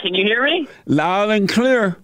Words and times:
Can 0.00 0.14
you 0.14 0.24
hear 0.24 0.42
me? 0.42 0.66
Loud 0.86 1.30
and 1.30 1.48
clear. 1.48 1.96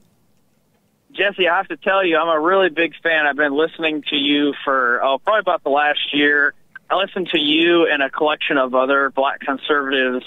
Jesse, 1.13 1.49
I 1.49 1.57
have 1.57 1.69
to 1.69 1.77
tell 1.79 2.05
you, 2.05 2.19
I'm 2.19 2.29
a 2.29 2.41
really 2.41 2.69
big 2.69 2.93
fan. 3.03 3.27
I've 3.27 3.37
been 3.37 3.55
listening 3.55 4.03
to 4.11 4.17
you 4.17 4.53
for 4.65 5.03
oh, 5.03 5.19
probably 5.19 5.41
about 5.41 5.65
the 5.65 5.71
last 5.71 6.13
year. 6.13 6.53
I 6.91 6.97
listened 6.97 7.29
to 7.31 7.39
you 7.39 7.87
and 7.91 8.03
a 8.03 8.11
collection 8.11 8.59
of 8.59 8.75
other 8.75 9.11
black 9.11 9.41
conservatives, 9.41 10.25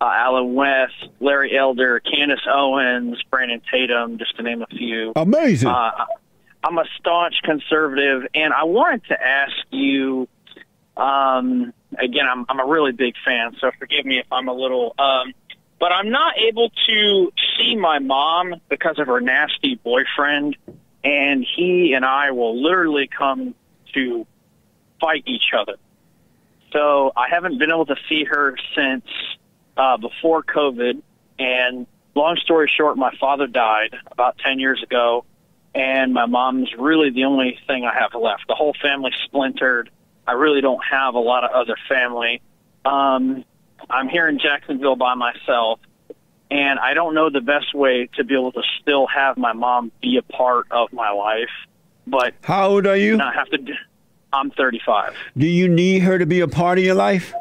uh, 0.00 0.10
Allen 0.12 0.54
West, 0.54 1.08
Larry 1.20 1.56
Elder, 1.56 2.00
Candace 2.00 2.40
Owens, 2.50 3.22
Brandon 3.30 3.60
Tatum, 3.70 4.18
just 4.18 4.36
to 4.36 4.42
name 4.42 4.62
a 4.62 4.66
few. 4.66 5.12
Amazing. 5.14 5.68
Uh, 5.68 6.06
I'm 6.64 6.78
a 6.78 6.84
staunch 6.98 7.34
conservative, 7.44 8.26
and 8.34 8.52
I 8.52 8.64
wanted 8.64 9.04
to 9.08 9.22
ask 9.22 9.56
you. 9.70 10.26
Um, 10.96 11.72
again, 11.98 12.26
I'm 12.30 12.44
I'm 12.48 12.60
a 12.60 12.66
really 12.66 12.92
big 12.92 13.14
fan, 13.24 13.56
so 13.60 13.70
forgive 13.78 14.04
me 14.04 14.18
if 14.18 14.26
I'm 14.32 14.48
a 14.48 14.52
little. 14.52 14.94
Um, 14.98 15.32
but 15.80 15.92
I'm 15.92 16.10
not 16.10 16.34
able 16.38 16.70
to 16.86 17.32
see 17.58 17.74
my 17.74 17.98
mom 17.98 18.60
because 18.68 18.98
of 18.98 19.06
her 19.06 19.20
nasty 19.20 19.76
boyfriend, 19.76 20.56
and 21.02 21.44
he 21.56 21.94
and 21.94 22.04
I 22.04 22.30
will 22.32 22.62
literally 22.62 23.08
come 23.08 23.54
to 23.94 24.26
fight 25.00 25.24
each 25.26 25.52
other. 25.58 25.76
So 26.72 27.12
I 27.16 27.28
haven't 27.30 27.58
been 27.58 27.70
able 27.70 27.86
to 27.86 27.96
see 28.08 28.24
her 28.24 28.56
since 28.76 29.04
uh, 29.76 29.96
before 29.96 30.42
COVID. 30.42 31.02
And 31.38 31.86
long 32.14 32.36
story 32.36 32.70
short, 32.76 32.98
my 32.98 33.12
father 33.18 33.46
died 33.46 33.96
about 34.12 34.36
10 34.38 34.58
years 34.58 34.82
ago, 34.82 35.24
and 35.74 36.12
my 36.12 36.26
mom's 36.26 36.68
really 36.78 37.10
the 37.10 37.24
only 37.24 37.58
thing 37.66 37.86
I 37.86 37.98
have 37.98 38.14
left. 38.14 38.46
The 38.46 38.54
whole 38.54 38.74
family 38.82 39.12
splintered. 39.24 39.90
I 40.26 40.32
really 40.32 40.60
don't 40.60 40.84
have 40.84 41.14
a 41.14 41.18
lot 41.18 41.44
of 41.44 41.50
other 41.52 41.76
family. 41.88 42.42
Um, 42.84 43.44
I'm 43.88 44.08
here 44.08 44.28
in 44.28 44.38
Jacksonville 44.38 44.96
by 44.96 45.14
myself, 45.14 45.80
and 46.50 46.78
I 46.78 46.94
don't 46.94 47.14
know 47.14 47.30
the 47.30 47.40
best 47.40 47.74
way 47.74 48.08
to 48.16 48.24
be 48.24 48.34
able 48.34 48.52
to 48.52 48.62
still 48.80 49.06
have 49.06 49.36
my 49.36 49.52
mom 49.52 49.92
be 50.02 50.16
a 50.18 50.22
part 50.22 50.66
of 50.70 50.92
my 50.92 51.10
life, 51.10 51.48
but 52.06 52.34
How 52.42 52.68
old 52.68 52.86
are 52.86 52.96
you? 52.96 53.16
not 53.16 53.34
have 53.34 53.48
to. 53.50 53.58
Do, 53.58 53.72
I'm 54.32 54.50
35. 54.52 55.14
Do 55.36 55.46
you 55.46 55.68
need 55.68 56.00
her 56.00 56.18
to 56.18 56.26
be 56.26 56.40
a 56.40 56.48
part 56.48 56.78
of 56.78 56.84
your 56.84 56.94
life? 56.94 57.32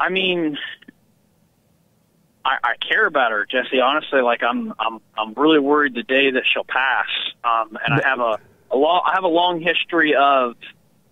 I 0.00 0.08
mean, 0.08 0.56
I, 2.44 2.56
I 2.64 2.74
care 2.88 3.06
about 3.06 3.30
her, 3.30 3.46
Jesse. 3.46 3.80
Honestly, 3.80 4.20
like 4.20 4.42
I'm, 4.42 4.72
I'm, 4.78 5.00
I'm 5.16 5.34
really 5.34 5.60
worried 5.60 5.94
the 5.94 6.02
day 6.02 6.30
that 6.30 6.42
she'll 6.52 6.64
pass. 6.64 7.06
Um, 7.44 7.78
and 7.84 8.00
I 8.00 8.08
have 8.08 8.18
a, 8.20 8.38
a 8.70 8.76
long, 8.76 9.02
I 9.06 9.12
have 9.14 9.24
a 9.24 9.28
long 9.28 9.60
history 9.60 10.14
of, 10.16 10.54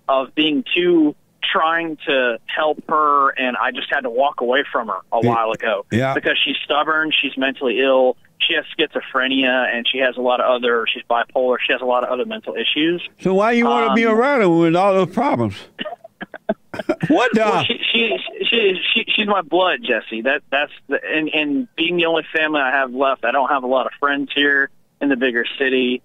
of 0.09 0.35
being 0.35 0.65
too 0.75 1.15
trying 1.43 1.97
to 2.07 2.39
help 2.47 2.83
her, 2.89 3.31
and 3.31 3.57
I 3.57 3.71
just 3.71 3.89
had 3.93 4.01
to 4.03 4.11
walk 4.11 4.41
away 4.41 4.65
from 4.71 4.89
her 4.89 5.01
a 5.13 5.21
while 5.21 5.53
ago. 5.53 5.87
Yeah. 5.91 6.15
Because 6.15 6.39
she's 6.43 6.57
stubborn, 6.65 7.13
she's 7.13 7.37
mentally 7.37 7.81
ill, 7.81 8.17
she 8.41 8.55
has 8.55 8.65
schizophrenia, 8.77 9.75
and 9.75 9.87
she 9.87 9.99
has 9.99 10.17
a 10.17 10.21
lot 10.21 10.41
of 10.41 10.51
other. 10.51 10.87
She's 10.93 11.03
bipolar. 11.09 11.57
She 11.65 11.73
has 11.73 11.83
a 11.83 11.85
lot 11.85 12.05
of 12.05 12.11
other 12.11 12.25
mental 12.25 12.55
issues. 12.55 13.07
So 13.21 13.35
why 13.35 13.53
you 13.53 13.67
want 13.67 13.89
to 13.89 13.95
be 13.95 14.07
Um, 14.07 14.19
around 14.19 14.41
her 14.41 14.49
with 14.49 14.75
all 14.75 14.95
those 14.95 15.15
problems? 15.15 15.57
what 17.09 17.33
the? 17.35 17.41
Well, 17.41 17.65
she, 17.65 17.79
she, 17.93 18.19
she, 18.49 18.81
she, 18.95 19.05
she's 19.09 19.27
my 19.27 19.43
blood, 19.43 19.81
Jesse. 19.83 20.23
That, 20.23 20.43
that's 20.51 20.73
the, 20.89 21.01
and, 21.05 21.29
and 21.35 21.75
being 21.77 21.97
the 21.97 22.07
only 22.07 22.25
family 22.35 22.61
I 22.61 22.71
have 22.71 22.95
left, 22.95 23.25
I 23.25 23.31
don't 23.31 23.49
have 23.49 23.63
a 23.63 23.69
lot 23.69 23.87
of 23.87 23.93
friends 24.01 24.31
here 24.35 24.71
in 25.01 25.09
the 25.09 25.17
bigger 25.17 25.45
city. 25.59 26.03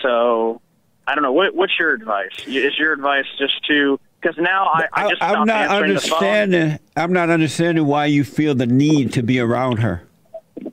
So, 0.00 0.60
I 1.06 1.14
don't 1.14 1.22
know. 1.22 1.32
What, 1.32 1.54
what's 1.54 1.78
your 1.78 1.92
advice? 1.92 2.46
Is 2.46 2.78
your 2.78 2.92
advice 2.92 3.26
just 3.38 3.66
to, 3.66 3.98
because 4.20 4.36
now 4.38 4.66
I, 4.66 4.88
I 4.92 5.08
just 5.08 5.16
stopped 5.16 5.46
not 5.46 5.70
answering 5.70 5.94
the 5.94 6.00
phone. 6.00 6.12
understanding. 6.12 6.78
I'm 6.96 7.12
not 7.12 7.30
understanding 7.30 7.86
why 7.86 8.06
you 8.06 8.24
feel 8.24 8.54
the 8.54 8.66
need 8.66 9.12
to 9.14 9.22
be 9.22 9.40
around 9.40 9.78
her. 9.78 10.02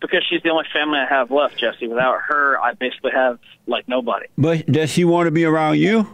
Because 0.00 0.24
she's 0.28 0.42
the 0.42 0.50
only 0.50 0.64
family 0.72 0.98
I 0.98 1.06
have 1.06 1.30
left, 1.30 1.56
Jesse. 1.56 1.86
Without 1.86 2.18
her, 2.26 2.58
I 2.60 2.74
basically 2.74 3.12
have 3.12 3.38
like 3.68 3.86
nobody. 3.86 4.26
But 4.36 4.66
does 4.66 4.90
she 4.90 5.04
want 5.04 5.28
to 5.28 5.30
be 5.30 5.44
around 5.44 5.78
you? 5.78 6.08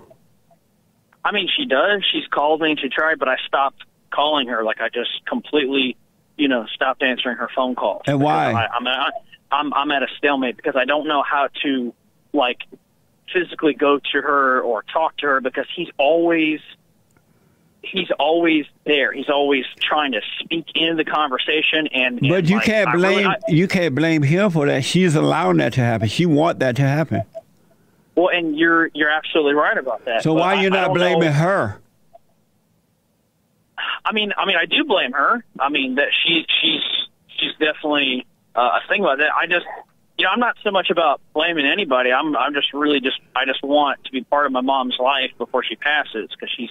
I 1.25 1.33
mean, 1.33 1.49
she 1.57 1.65
does. 1.65 2.05
She's 2.13 2.27
called 2.27 2.61
me 2.61 2.73
and 2.73 2.79
she 2.79 2.91
tried, 2.91 3.19
but 3.19 3.29
I 3.29 3.37
stopped 3.47 3.83
calling 4.11 4.49
her. 4.49 4.63
Like 4.63 4.83
I 4.83 4.91
just 4.91 5.25
completely, 5.27 5.97
you 6.37 6.49
know, 6.49 6.67
stopped 6.75 7.03
answering 7.03 7.39
her 7.39 7.49
phone 7.57 7.75
calls. 7.75 8.03
And 8.07 8.21
why? 8.21 8.53
I, 8.53 8.67
I'm, 8.67 8.87
at, 8.87 9.13
I'm 9.51 9.73
I'm 9.73 9.91
at 9.91 10.03
a 10.03 10.09
stalemate 10.19 10.57
because 10.57 10.77
I 10.77 10.85
don't 10.85 11.09
know 11.09 11.23
how 11.23 11.49
to 11.63 11.95
like 12.35 12.59
physically 13.33 13.75
go 13.75 13.99
to 14.13 14.21
her 14.23 14.61
or 14.61 14.83
talk 14.93 15.17
to 15.19 15.27
her 15.27 15.41
because 15.41 15.67
he's 15.75 15.89
always 15.99 16.61
he's 17.83 18.09
always 18.19 18.67
there. 18.85 19.13
He's 19.13 19.29
always 19.31 19.65
trying 19.81 20.13
to 20.13 20.21
speak 20.41 20.67
in 20.75 20.97
the 20.97 21.05
conversation 21.05 21.87
and. 21.93 22.19
and, 22.21 22.29
But 22.29 22.49
you 22.49 22.57
like, 22.57 22.65
can't 22.67 22.89
I 22.89 22.93
really- 22.93 23.15
blame 23.23 23.27
I- 23.29 23.37
you 23.51 23.69
can't 23.69 23.95
blame 23.95 24.23
him 24.23 24.51
for 24.51 24.67
that. 24.67 24.85
She's 24.85 25.15
allowing 25.15 25.59
that 25.59 25.73
to 25.75 25.81
happen. 25.81 26.09
She 26.09 26.27
want 26.27 26.59
that 26.59 26.77
to 26.77 26.83
happen. 26.83 27.23
well, 28.17 28.29
and 28.29 28.57
you're 28.59 28.91
you're 28.95 29.11
absolutely 29.11 29.55
right 29.55 29.79
about 29.79 30.05
that. 30.07 30.23
So 30.23 30.35
But 30.35 30.41
why 30.41 30.55
I- 30.57 30.63
you 30.63 30.71
not 30.71 30.93
blaming 30.93 31.21
know- 31.21 31.33
her? 31.33 31.79
I 34.05 34.13
mean, 34.13 34.33
I 34.37 34.47
mean, 34.47 34.57
I 34.57 34.65
do 34.67 34.85
blame 34.85 35.13
her. 35.13 35.45
I 35.59 35.69
mean 35.69 35.97
that 35.97 36.09
she 36.25 36.45
she's 36.61 36.81
she's 37.39 37.53
definitely 37.59 38.27
uh, 38.57 38.81
a 38.85 38.89
thing 38.89 39.03
about 39.03 39.19
that. 39.19 39.29
I 39.37 39.47
just, 39.47 39.67
you 40.19 40.25
know, 40.25 40.31
I'm 40.33 40.41
not 40.41 40.57
so 40.65 40.71
much 40.71 40.91
about 40.91 41.21
blaming 41.35 41.65
anybody. 41.67 42.11
I'm 42.13 42.37
I'm 42.37 42.53
just 42.55 42.73
really 42.75 43.01
just 43.01 43.21
I 43.37 43.45
just 43.45 43.63
want 43.63 44.05
to 44.05 44.11
be 44.13 44.23
part 44.25 44.47
of 44.47 44.53
my 44.53 44.61
mom's 44.61 44.97
life 44.99 45.31
before 45.39 45.63
she 45.65 45.77
passes 45.77 46.29
because 46.31 46.51
she's 46.57 46.71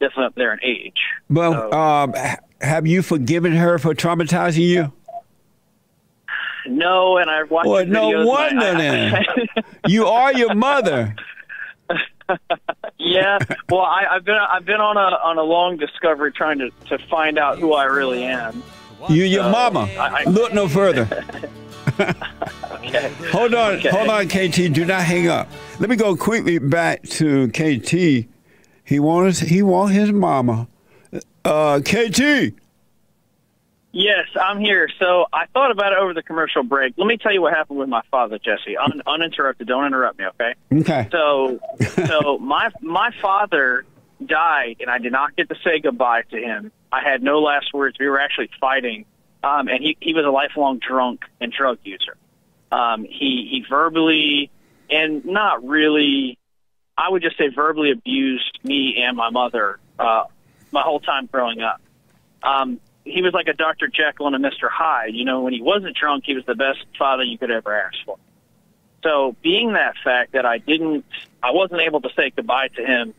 definitely 0.00 0.24
up 0.26 0.34
there 0.34 0.52
in 0.54 0.60
age. 0.62 0.96
But 1.30 1.52
So- 1.52 1.72
um, 1.72 2.14
have 2.62 2.86
you 2.86 3.02
forgiven 3.02 3.52
her 3.52 3.78
for 3.78 3.94
traumatizing 3.94 4.66
you? 4.66 4.92
No, 6.66 7.18
and 7.18 7.30
I 7.30 7.42
watched. 7.44 7.68
Well, 7.68 7.86
no 7.86 8.24
wonder 8.26 8.66
I- 8.66 8.74
then. 8.74 9.24
You 9.88 10.06
are 10.06 10.32
your 10.32 10.52
mother. 10.54 11.14
yeah, 12.98 13.38
well, 13.70 13.82
I, 13.82 14.04
I've 14.10 14.24
been 14.24 14.34
I've 14.34 14.64
been 14.64 14.80
on 14.80 14.96
a 14.96 15.16
on 15.16 15.38
a 15.38 15.42
long 15.42 15.76
discovery 15.76 16.32
trying 16.32 16.58
to 16.58 16.70
to 16.88 16.98
find 17.06 17.38
out 17.38 17.58
who 17.60 17.72
I 17.74 17.84
really 17.84 18.24
am. 18.24 18.62
You 19.08 19.22
your 19.24 19.44
So, 19.44 19.50
mama. 19.50 19.80
I- 19.96 20.22
I- 20.26 20.30
Look 20.30 20.52
no 20.54 20.66
further. 20.66 21.06
Okay. 21.98 23.12
Hold 23.32 23.54
on, 23.54 23.74
Okay. 23.76 23.88
hold 23.88 24.08
on, 24.08 24.28
KT. 24.28 24.72
Do 24.72 24.84
not 24.84 25.02
hang 25.02 25.28
up. 25.28 25.48
Let 25.80 25.90
me 25.90 25.96
go 25.96 26.14
quickly 26.16 26.58
back 26.58 27.02
to 27.04 27.48
KT. 27.48 28.28
He 28.84 29.00
wants 29.00 29.40
he 29.40 29.62
want 29.62 29.92
his 29.92 30.12
mama. 30.12 30.68
Uh, 31.44 31.80
KT. 31.80 32.54
Yes, 33.92 34.26
I'm 34.40 34.60
here. 34.60 34.88
So 34.98 35.26
I 35.32 35.46
thought 35.54 35.70
about 35.70 35.92
it 35.92 35.98
over 35.98 36.12
the 36.12 36.22
commercial 36.22 36.62
break. 36.62 36.94
Let 36.98 37.06
me 37.06 37.16
tell 37.16 37.32
you 37.32 37.40
what 37.40 37.54
happened 37.54 37.78
with 37.78 37.88
my 37.88 38.02
father, 38.10 38.38
Jesse. 38.38 38.76
Un- 38.76 39.00
uninterrupted. 39.06 39.66
Don't 39.66 39.86
interrupt 39.86 40.18
me, 40.18 40.26
okay? 40.26 40.54
Okay. 40.80 41.08
So, 41.10 41.58
so 42.06 42.38
my 42.42 42.70
my 42.82 43.10
father 43.22 43.86
died, 44.24 44.76
and 44.80 44.90
I 44.90 44.98
did 44.98 45.12
not 45.12 45.34
get 45.34 45.48
to 45.48 45.54
say 45.64 45.80
goodbye 45.80 46.22
to 46.30 46.36
him. 46.36 46.72
I 46.92 47.02
had 47.02 47.22
no 47.22 47.40
last 47.40 47.72
words. 47.72 47.96
We 47.98 48.06
were 48.06 48.20
actually 48.20 48.50
fighting, 48.60 49.06
um, 49.46 49.68
and 49.68 49.82
he 49.82 49.96
he 50.00 50.12
was 50.12 50.24
a 50.24 50.30
lifelong 50.30 50.78
drunk 50.78 51.22
and 51.40 51.52
drug 51.52 51.78
user. 51.84 52.16
Um, 52.72 53.04
he 53.04 53.48
he 53.50 53.64
verbally 53.68 54.50
and 54.90 55.24
not 55.24 55.64
really, 55.64 56.38
I 56.98 57.08
would 57.08 57.22
just 57.22 57.38
say 57.38 57.48
verbally 57.48 57.92
abused 57.92 58.58
me 58.64 59.02
and 59.02 59.16
my 59.16 59.30
mother 59.30 59.78
uh, 59.98 60.24
my 60.72 60.82
whole 60.82 61.00
time 61.00 61.26
growing 61.30 61.60
up. 61.60 61.80
Um, 62.42 62.80
he 63.04 63.22
was 63.22 63.32
like 63.32 63.46
a 63.46 63.52
Dr. 63.52 63.86
Jekyll 63.86 64.26
and 64.26 64.34
a 64.34 64.38
Mr. 64.50 64.68
Hyde. 64.68 65.14
You 65.14 65.24
know, 65.24 65.42
when 65.42 65.52
he 65.52 65.62
wasn't 65.62 65.96
drunk, 65.96 66.24
he 66.26 66.34
was 66.34 66.44
the 66.44 66.56
best 66.56 66.84
father 66.98 67.22
you 67.22 67.38
could 67.38 67.52
ever 67.52 67.72
ask 67.72 67.96
for. 68.04 68.18
So, 69.04 69.36
being 69.42 69.74
that 69.74 69.94
fact 70.02 70.32
that 70.32 70.44
I 70.44 70.58
didn't, 70.58 71.04
I 71.40 71.52
wasn't 71.52 71.82
able 71.82 72.00
to 72.00 72.08
say 72.16 72.32
goodbye 72.34 72.68
to 72.74 72.84
him, 72.84 73.14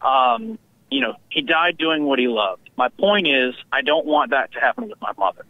um, 0.00 0.58
you 0.90 1.00
know, 1.00 1.14
he 1.28 1.40
died 1.42 1.76
doing 1.76 2.04
what 2.04 2.20
he 2.20 2.28
loved. 2.28 2.70
My 2.76 2.88
point 2.88 3.26
is, 3.26 3.54
I 3.72 3.82
don't 3.82 4.06
want 4.06 4.30
that 4.30 4.52
to 4.52 4.60
happen 4.60 4.88
with 4.88 5.00
my 5.00 5.12
mother. 5.18 5.44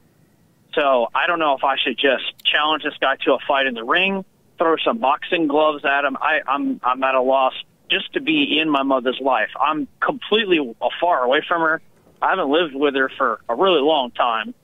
So, 0.75 1.09
I 1.15 1.27
don't 1.27 1.39
know 1.39 1.55
if 1.55 1.65
I 1.65 1.77
should 1.77 1.99
just 1.99 2.25
challenge 2.45 2.83
this 2.83 2.95
guy 3.01 3.17
to 3.25 3.35
a 3.35 3.39
fight 3.47 3.67
in 3.67 3.75
the 3.75 3.85
ring, 3.85 4.25
throw 4.59 4.77
some 4.83 4.99
boxing 4.99 5.47
gloves 5.47 5.85
at 5.85 6.05
him. 6.05 6.17
I, 6.21 6.41
I'm, 6.47 6.81
I'm 6.83 7.03
at 7.03 7.15
a 7.15 7.21
loss 7.21 7.53
just 7.91 8.13
to 8.15 8.21
be 8.21 8.59
in 8.59 8.71
my 8.71 8.83
mother's 8.83 9.21
life. 9.21 9.51
I'm 9.61 9.87
completely 10.01 10.75
far 11.01 11.25
away 11.25 11.43
from 11.47 11.61
her. 11.61 11.83
I 12.23 12.31
haven't 12.31 12.51
lived 12.51 12.75
with 12.75 12.95
her 12.95 13.11
for 13.19 13.41
a 13.49 13.55
really 13.55 13.81
long 13.81 14.13
time. 14.13 14.55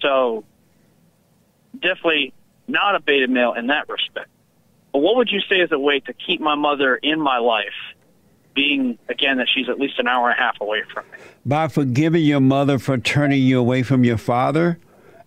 So, 0.00 0.44
definitely 1.72 2.32
not 2.68 2.94
a 2.94 3.00
beta 3.00 3.26
male 3.26 3.54
in 3.54 3.66
that 3.68 3.88
respect. 3.88 4.28
But 4.92 5.00
what 5.00 5.16
would 5.16 5.30
you 5.30 5.40
say 5.48 5.56
is 5.56 5.72
a 5.72 5.78
way 5.78 6.00
to 6.00 6.12
keep 6.12 6.40
my 6.40 6.54
mother 6.54 6.96
in 6.96 7.20
my 7.20 7.38
life, 7.38 7.66
being 8.54 8.98
again 9.08 9.38
that 9.38 9.48
she's 9.52 9.68
at 9.68 9.78
least 9.78 9.98
an 9.98 10.06
hour 10.06 10.30
and 10.30 10.38
a 10.38 10.42
half 10.42 10.60
away 10.60 10.82
from 10.92 11.04
me? 11.10 11.18
By 11.44 11.68
forgiving 11.68 12.24
your 12.24 12.40
mother 12.40 12.78
for 12.78 12.96
turning 12.98 13.42
you 13.42 13.58
away 13.58 13.82
from 13.82 14.04
your 14.04 14.18
father, 14.18 14.78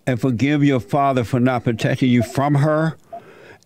and 0.08 0.20
forgive 0.20 0.64
your 0.64 0.80
father 0.80 1.24
for 1.24 1.40
not 1.40 1.64
protecting 1.64 2.10
you 2.10 2.24
from 2.24 2.56
her, 2.56 2.98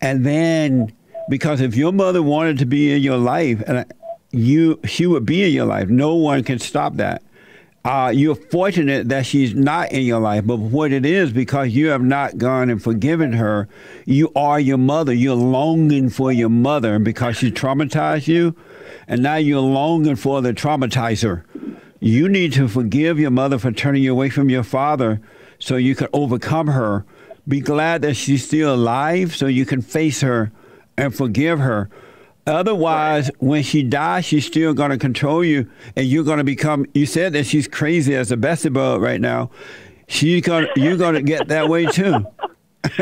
and 0.01 0.25
then 0.25 0.91
because 1.29 1.61
if 1.61 1.75
your 1.75 1.91
mother 1.91 2.21
wanted 2.21 2.59
to 2.59 2.65
be 2.65 2.93
in 2.93 3.01
your 3.01 3.17
life, 3.17 3.63
and 3.67 3.85
you 4.31 4.79
she 4.85 5.05
would 5.05 5.25
be 5.25 5.43
in 5.43 5.51
your 5.51 5.65
life, 5.65 5.89
no 5.89 6.15
one 6.15 6.43
can 6.43 6.59
stop 6.59 6.95
that. 6.95 7.21
uh, 7.85 8.09
you're 8.09 8.35
fortunate 8.35 9.09
that 9.09 9.27
she's 9.27 9.53
not 9.53 9.91
in 9.91 10.01
your 10.01 10.19
life. 10.19 10.43
But 10.45 10.57
what 10.57 10.91
it 10.91 11.05
is, 11.05 11.31
because 11.31 11.69
you 11.69 11.89
have 11.89 12.01
not 12.01 12.37
gone 12.37 12.71
and 12.71 12.81
forgiven 12.81 13.33
her, 13.33 13.67
you 14.05 14.31
are 14.35 14.59
your 14.59 14.79
mother. 14.79 15.13
You're 15.13 15.35
longing 15.35 16.09
for 16.09 16.31
your 16.31 16.49
mother 16.49 16.97
because 16.97 17.37
she 17.37 17.51
traumatized 17.51 18.27
you, 18.27 18.55
and 19.07 19.21
now 19.21 19.35
you're 19.35 19.59
longing 19.59 20.15
for 20.15 20.41
the 20.41 20.51
traumatizer. 20.51 21.43
You 21.99 22.27
need 22.27 22.53
to 22.53 22.67
forgive 22.67 23.19
your 23.19 23.31
mother 23.31 23.59
for 23.59 23.71
turning 23.71 24.01
you 24.01 24.11
away 24.11 24.31
from 24.31 24.49
your 24.49 24.63
father 24.63 25.21
so 25.59 25.75
you 25.75 25.95
can 25.95 26.07
overcome 26.13 26.67
her. 26.67 27.05
Be 27.47 27.59
glad 27.59 28.01
that 28.01 28.15
she's 28.15 28.45
still 28.45 28.73
alive 28.73 29.35
so 29.35 29.47
you 29.47 29.65
can 29.65 29.81
face 29.81 30.21
her 30.21 30.51
and 30.97 31.13
forgive 31.13 31.59
her. 31.59 31.89
Otherwise, 32.47 33.31
when 33.39 33.63
she 33.63 33.81
dies, 33.81 34.25
she's 34.25 34.45
still 34.45 34.73
going 34.73 34.91
to 34.91 34.97
control 34.97 35.43
you, 35.43 35.69
and 35.95 36.05
you're 36.05 36.23
going 36.23 36.37
to 36.37 36.43
become. 36.43 36.85
You 36.93 37.05
said 37.07 37.33
that 37.33 37.45
she's 37.45 37.67
crazy 37.67 38.15
as 38.15 38.31
a 38.31 38.37
Beelzebub 38.37 39.01
right 39.01 39.19
now. 39.19 39.49
She's 40.07 40.43
going. 40.43 40.67
You're 40.75 40.97
going 40.97 41.15
to 41.15 41.23
get 41.23 41.47
that 41.47 41.69
way 41.69 41.85
too. 41.85 42.25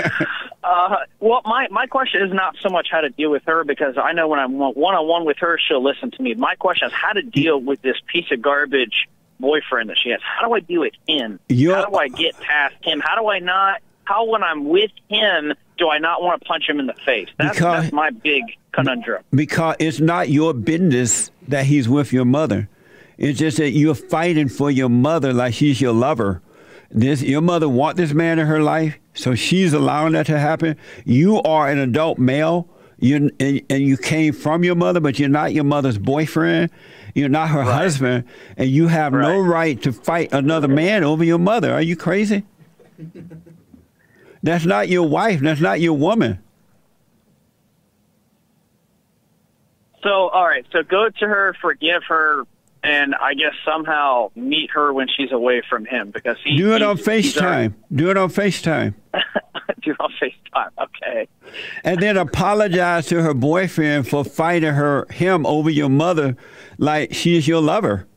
Uh, 0.63 0.95
well, 1.19 1.41
my 1.44 1.67
my 1.71 1.85
question 1.88 2.21
is 2.21 2.33
not 2.33 2.55
so 2.61 2.69
much 2.69 2.88
how 2.89 3.01
to 3.01 3.09
deal 3.09 3.29
with 3.29 3.44
her 3.45 3.65
because 3.65 3.97
I 3.97 4.13
know 4.13 4.29
when 4.29 4.39
I'm 4.39 4.57
one 4.57 4.95
on 4.95 5.07
one 5.07 5.25
with 5.25 5.38
her, 5.39 5.59
she'll 5.59 5.83
listen 5.83 6.09
to 6.11 6.23
me. 6.23 6.33
My 6.35 6.55
question 6.55 6.88
is 6.88 6.94
how 6.94 7.11
to 7.11 7.21
deal 7.21 7.59
with 7.59 7.81
this 7.81 7.97
piece 8.07 8.31
of 8.31 8.41
garbage 8.41 9.09
boyfriend 9.47 9.89
that 9.89 9.97
she 10.01 10.09
has. 10.09 10.21
How 10.23 10.47
do 10.47 10.53
I 10.53 10.61
deal 10.61 10.81
with 10.81 10.93
him? 11.07 11.37
You're- 11.49 11.75
how 11.75 11.85
do 11.85 11.95
I 11.97 12.07
get 12.07 12.39
past 12.39 12.75
him? 12.81 13.01
How 13.03 13.15
do 13.21 13.27
I 13.27 13.39
not? 13.39 13.81
How 14.05 14.25
when 14.25 14.41
I'm 14.43 14.65
with 14.69 14.91
him, 15.09 15.53
do 15.77 15.89
I 15.89 15.97
not 15.99 16.21
want 16.23 16.41
to 16.41 16.47
punch 16.47 16.67
him 16.67 16.79
in 16.79 16.87
the 16.87 16.93
face? 17.05 17.27
That's, 17.37 17.55
Because- 17.57 17.83
that's 17.83 17.93
my 17.93 18.09
big 18.09 18.43
conundrum. 18.71 19.23
because 19.33 19.75
it's 19.79 19.99
not 19.99 20.29
your 20.29 20.53
business 20.53 21.29
that 21.49 21.65
he's 21.65 21.87
with 21.89 22.11
your 22.13 22.25
mother. 22.25 22.69
It's 23.17 23.37
just 23.37 23.57
that 23.57 23.71
you're 23.71 23.93
fighting 23.95 24.47
for 24.49 24.71
your 24.71 24.89
mother 24.89 25.33
like 25.33 25.53
she's 25.53 25.79
your 25.79 25.93
lover. 25.93 26.41
This 26.89 27.21
your 27.21 27.41
mother 27.41 27.67
want 27.69 27.97
this 27.97 28.13
man 28.13 28.39
in 28.39 28.45
her 28.47 28.61
life, 28.61 28.97
so 29.13 29.35
she's 29.35 29.73
allowing 29.73 30.13
that 30.13 30.25
to 30.27 30.39
happen. 30.39 30.75
You 31.05 31.41
are 31.43 31.69
an 31.69 31.77
adult 31.79 32.17
male. 32.17 32.67
You 32.99 33.29
and, 33.39 33.61
and 33.69 33.83
you 33.83 33.97
came 33.97 34.31
from 34.33 34.63
your 34.63 34.75
mother, 34.75 34.99
but 35.01 35.19
you're 35.19 35.27
not 35.29 35.53
your 35.53 35.63
mother's 35.65 35.97
boyfriend. 35.97 36.71
You're 37.15 37.30
not 37.30 37.50
her 37.50 37.62
husband, 37.63 38.25
and 38.57 38.69
you 38.69 38.88
have 38.88 39.13
no 39.13 39.39
Right. 39.39 39.48
right 39.50 39.81
to 39.83 39.92
fight 39.94 40.33
another 40.33 40.68
man 40.68 41.04
over 41.04 41.24
your 41.24 41.38
mother. 41.38 41.71
Are 41.71 41.81
you 41.81 41.95
crazy? 41.95 42.44
That's 44.44 44.65
not 44.65 44.89
your 44.89 45.07
wife. 45.07 45.39
That's 45.39 45.62
not 45.62 45.80
your 45.80 45.94
woman. 45.94 46.39
So, 50.01 50.10
all 50.30 50.45
right. 50.45 50.65
So, 50.71 50.83
go 50.83 51.07
to 51.19 51.25
her, 51.25 51.56
forgive 51.62 52.04
her, 52.10 52.44
and 52.83 53.15
I 53.15 53.33
guess 53.33 53.53
somehow 53.65 54.31
meet 54.35 54.69
her 54.71 54.91
when 54.94 55.07
she's 55.15 55.31
away 55.31 55.62
from 55.69 55.85
him 55.85 56.12
because 56.12 56.38
he 56.44 56.57
Do 56.57 56.74
it 56.75 56.81
on 56.81 56.97
he's- 56.97 57.24
he's 57.25 57.38
already- 57.38 57.69
FaceTime. 57.69 57.74
Do 57.95 58.09
it 58.12 58.18
on 58.18 58.30
FaceTime. 58.30 58.94
Do 59.81 59.91
it 59.91 59.97
on 60.00 60.12
FaceTime. 60.21 60.69
Okay. 60.81 61.27
and 61.83 62.00
then 62.01 62.18
apologize 62.18 63.06
to 63.07 63.21
her 63.21 63.33
boyfriend 63.33 64.07
for 64.07 64.24
fighting 64.24 64.74
her 64.74 65.06
him 65.12 65.45
over 65.45 65.69
your 65.69 65.89
mother 65.89 66.35
like 66.77 67.13
she's 67.13 67.47
your 67.47 67.62
lover. 67.62 68.07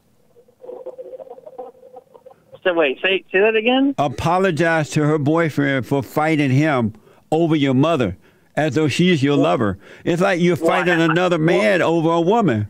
So 2.62 2.74
wait, 2.74 2.98
say 3.02 3.24
say 3.30 3.40
that 3.40 3.54
again. 3.54 3.94
Apologize 3.98 4.90
to 4.90 5.04
her 5.06 5.18
boyfriend 5.18 5.86
for 5.86 6.02
fighting 6.02 6.50
him 6.50 6.94
over 7.30 7.54
your 7.54 7.74
mother 7.74 8.16
as 8.56 8.74
though 8.74 8.88
she's 8.88 9.22
your 9.22 9.36
lover. 9.36 9.78
It's 10.04 10.20
like 10.22 10.40
you're 10.40 10.56
Well, 10.56 10.70
I- 10.72 10.78
fighting 10.84 11.00
another 11.00 11.38
man 11.38 11.80
over 11.82 12.10
a 12.10 12.20
woman. 12.20 12.68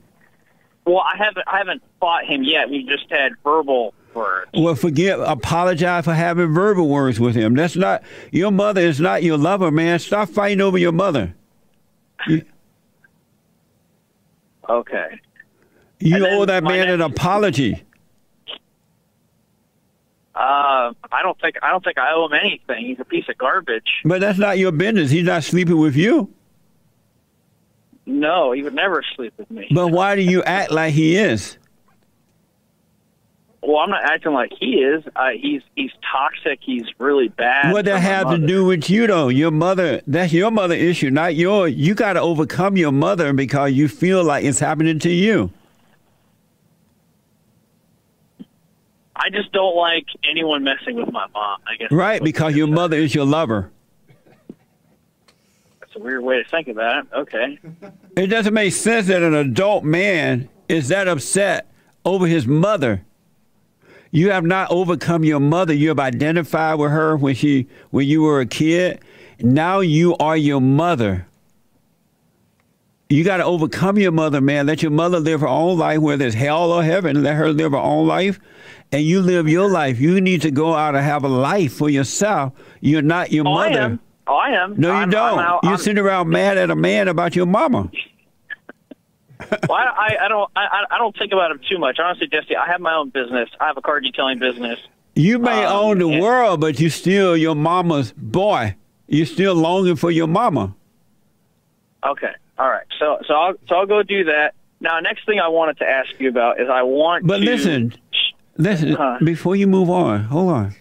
Well, 0.87 0.99
I 1.01 1.17
haven't 1.17 1.47
I 1.49 1.59
haven't 1.59 1.83
fought 2.01 2.25
him 2.25 2.45
yet. 2.45 2.71
We 2.71 2.85
just 2.85 3.11
had 3.11 3.33
verbal 3.43 3.93
words. 4.15 4.49
Well, 4.55 4.77
forgive, 4.77 5.21
apologize 5.21 6.05
for 6.05 6.15
having 6.15 6.55
verbal 6.55 6.89
words 6.89 7.19
with 7.19 7.35
him. 7.35 7.55
That's 7.55 7.75
not 7.77 8.03
your 8.31 8.53
mother. 8.53 8.81
Is 8.81 9.01
not 9.01 9.23
your 9.25 9.37
lover, 9.37 9.71
man. 9.73 9.99
Stop 9.99 10.29
fighting 10.29 10.61
over 10.61 10.79
your 10.79 10.93
mother. 10.93 11.35
You, 12.29 12.43
Okay. 14.69 15.21
you 16.01 16.27
owe 16.27 16.45
that 16.45 16.65
man 16.65 16.89
an 16.89 17.01
apology. 17.01 17.83
Uh, 20.35 20.93
I 21.13 21.23
don't 21.23 21.41
think 21.41 21.57
I 21.63 21.71
don't 21.71 21.83
think 21.83 21.99
I 21.99 22.13
owe 22.13 22.27
him 22.27 22.35
anything. 22.35 22.85
He's 22.87 23.01
a 23.01 23.05
piece 23.05 23.29
of 23.29 23.39
garbage. 23.39 24.03
But 24.05 24.21
that's 24.21 24.39
not 24.39 24.59
your 24.59 24.71
business. 24.73 25.11
He's 25.11 25.25
not 25.25 25.45
sleeping 25.45 25.79
with 25.79 25.97
you. 25.97 26.33
No, 28.07 28.53
he 28.53 28.63
would 28.63 28.75
never 28.75 29.03
sleep 29.17 29.35
with 29.37 29.51
me. 29.51 29.67
But 29.71 29.89
why 29.89 30.15
do 30.15 30.23
you 30.23 30.43
act 30.45 30.71
like 30.71 30.95
he 30.95 31.17
is? 31.17 31.59
well, 33.67 33.79
I'm 33.79 33.91
not 33.91 34.05
acting 34.05 34.33
like 34.33 34.53
he 34.59 34.77
is. 34.77 35.03
Uh, 35.17 35.31
he's 35.41 35.63
he's 35.75 35.91
toxic. 36.13 36.61
He's 36.63 36.85
really 36.99 37.29
bad. 37.29 37.73
What 37.73 37.85
that 37.87 38.01
have 38.01 38.31
to 38.31 38.39
do 38.39 38.65
with 38.65 38.89
you 38.89 39.07
though? 39.07 39.29
Your 39.29 39.51
mother 39.51 40.03
that's 40.07 40.33
your 40.33 40.51
mother 40.51 40.75
issue, 40.75 41.11
not 41.11 41.35
your 41.35 41.67
you 41.67 41.95
gotta 41.95 42.21
overcome 42.21 42.77
your 42.77 42.93
mother 42.93 43.33
because 43.33 43.73
you 43.73 43.89
feel 43.89 44.23
like 44.23 44.45
it's 44.45 44.61
happening 44.61 44.99
to 45.01 45.11
you. 45.11 45.51
I 49.17 49.31
just 49.31 49.51
don't 49.53 49.75
like 49.75 50.05
anyone 50.31 50.63
messing 50.63 50.95
with 50.95 51.11
my 51.11 51.27
mom. 51.35 51.59
I 51.67 51.77
guess 51.77 51.91
Right, 51.91 52.23
because 52.23 52.55
your 52.55 52.67
mother 52.67 52.99
is 52.99 53.15
your 53.15 53.25
lover. 53.25 53.71
A 55.97 55.99
weird 55.99 56.23
way 56.23 56.43
to 56.43 56.49
think 56.49 56.69
about 56.69 57.05
it. 57.05 57.13
Okay. 57.15 57.59
It 58.17 58.29
doesn't 58.29 58.55
make 58.55 58.73
sense 58.73 59.09
that 59.09 59.23
an 59.23 59.35
adult 59.35 59.85
man 59.85 60.49
is 60.71 60.89
that 60.89 61.07
upset 61.07 61.71
over 62.03 62.27
his 62.27 62.47
mother. 62.47 63.05
You 64.11 64.31
have 64.31 64.43
not 64.45 64.71
overcome 64.71 65.23
your 65.23 65.39
mother. 65.41 65.75
You 65.75 65.89
have 65.89 65.99
identified 65.99 66.79
with 66.79 66.93
her 66.93 67.15
when 67.17 67.35
she 67.35 67.67
when 67.91 68.07
you 68.07 68.23
were 68.23 68.41
a 68.41 68.47
kid. 68.47 69.01
Now 69.39 69.81
you 69.81 70.17
are 70.17 70.35
your 70.37 70.63
mother. 70.63 71.27
You 73.11 73.23
got 73.23 73.37
to 73.37 73.45
overcome 73.45 73.99
your 73.99 74.13
mother, 74.13 74.41
man. 74.41 74.67
Let 74.67 74.81
your 74.83 74.91
mother 74.93 75.21
live 75.21 75.43
her 75.43 75.49
own 75.49 75.79
life, 75.79 75.99
whether 76.01 76.25
it's 76.27 76.35
hell 76.35 76.73
or 76.73 76.83
heaven. 76.83 77.23
Let 77.23 77.37
her 77.37 77.53
live 77.53 77.73
her 77.73 77.79
own 77.79 78.07
life, 78.07 78.41
and 78.93 79.03
you 79.05 79.21
live 79.21 79.47
your 79.47 79.69
life. 79.71 80.01
You 80.01 80.21
need 80.23 80.41
to 80.43 80.51
go 80.51 80.75
out 80.75 80.95
and 80.97 81.05
have 81.05 81.23
a 81.23 81.29
life 81.29 81.75
for 81.75 81.91
yourself. 81.91 82.55
You're 82.81 83.03
not 83.03 83.31
your 83.31 83.47
Oh, 83.47 83.53
mother. 83.55 83.99
Oh, 84.29 84.35
I 84.37 84.51
am. 84.51 84.75
No, 84.79 84.89
you 84.89 84.95
I'm, 84.95 85.11
don't. 85.11 85.39
I'm 85.39 85.45
out- 85.45 85.65
you 85.65 85.77
sit 85.79 85.99
around 85.99 86.29
mad 86.29 86.59
at 86.59 86.71
a 86.71 86.77
man 86.77 87.09
about 87.09 87.37
your 87.37 87.47
mama. 87.47 87.91
Well, 89.69 89.73
I, 89.79 90.17
I, 90.23 90.29
don't. 90.29 90.51
I, 90.57 90.85
I 90.91 90.99
don't 90.99 91.15
think 91.17 91.31
about 91.33 91.51
him 91.51 91.61
too 91.69 91.79
much. 91.79 91.99
Honestly, 92.03 92.27
Jesse, 92.27 92.57
I 92.57 92.67
have 92.69 92.81
my 92.81 92.95
own 92.95 93.11
business. 93.11 93.51
I 93.61 93.67
have 93.67 93.77
a 93.77 93.83
car 93.83 94.01
detailing 94.01 94.39
business. 94.39 94.79
You 95.15 95.39
may 95.39 95.63
Um, 95.67 95.77
own 95.77 95.99
the 95.99 96.09
yeah. 96.09 96.21
world, 96.23 96.61
but 96.61 96.81
you 96.81 96.89
still 96.89 97.37
your 97.37 97.55
mama's 97.55 98.13
boy. 98.17 98.77
You're 99.09 99.27
still 99.27 99.55
longing 99.55 99.97
for 99.97 100.11
your 100.11 100.27
mama. 100.27 100.75
Okay. 102.05 102.33
All 102.59 102.69
right. 102.71 102.87
So, 102.99 103.19
so 103.29 103.35
I'll, 103.35 103.55
so 103.69 103.75
I'll 103.77 103.87
go 103.87 104.03
do 104.03 104.25
that. 104.25 104.55
Now, 104.81 104.99
next 105.01 105.27
thing 105.27 105.39
I 105.39 105.49
wanted 105.49 105.79
to 105.79 105.85
ask 105.89 106.09
you 106.19 106.31
about 106.31 106.59
is 106.59 106.69
I 106.71 106.83
want 106.83 107.27
But 107.27 107.39
to. 107.39 107.45
listen, 107.45 107.95
listen. 108.57 108.93
Huh. 108.93 109.19
Before 109.23 109.55
you 109.55 109.67
move 109.67 109.91
on, 109.91 110.25
hold 110.25 110.51
on. 110.51 110.75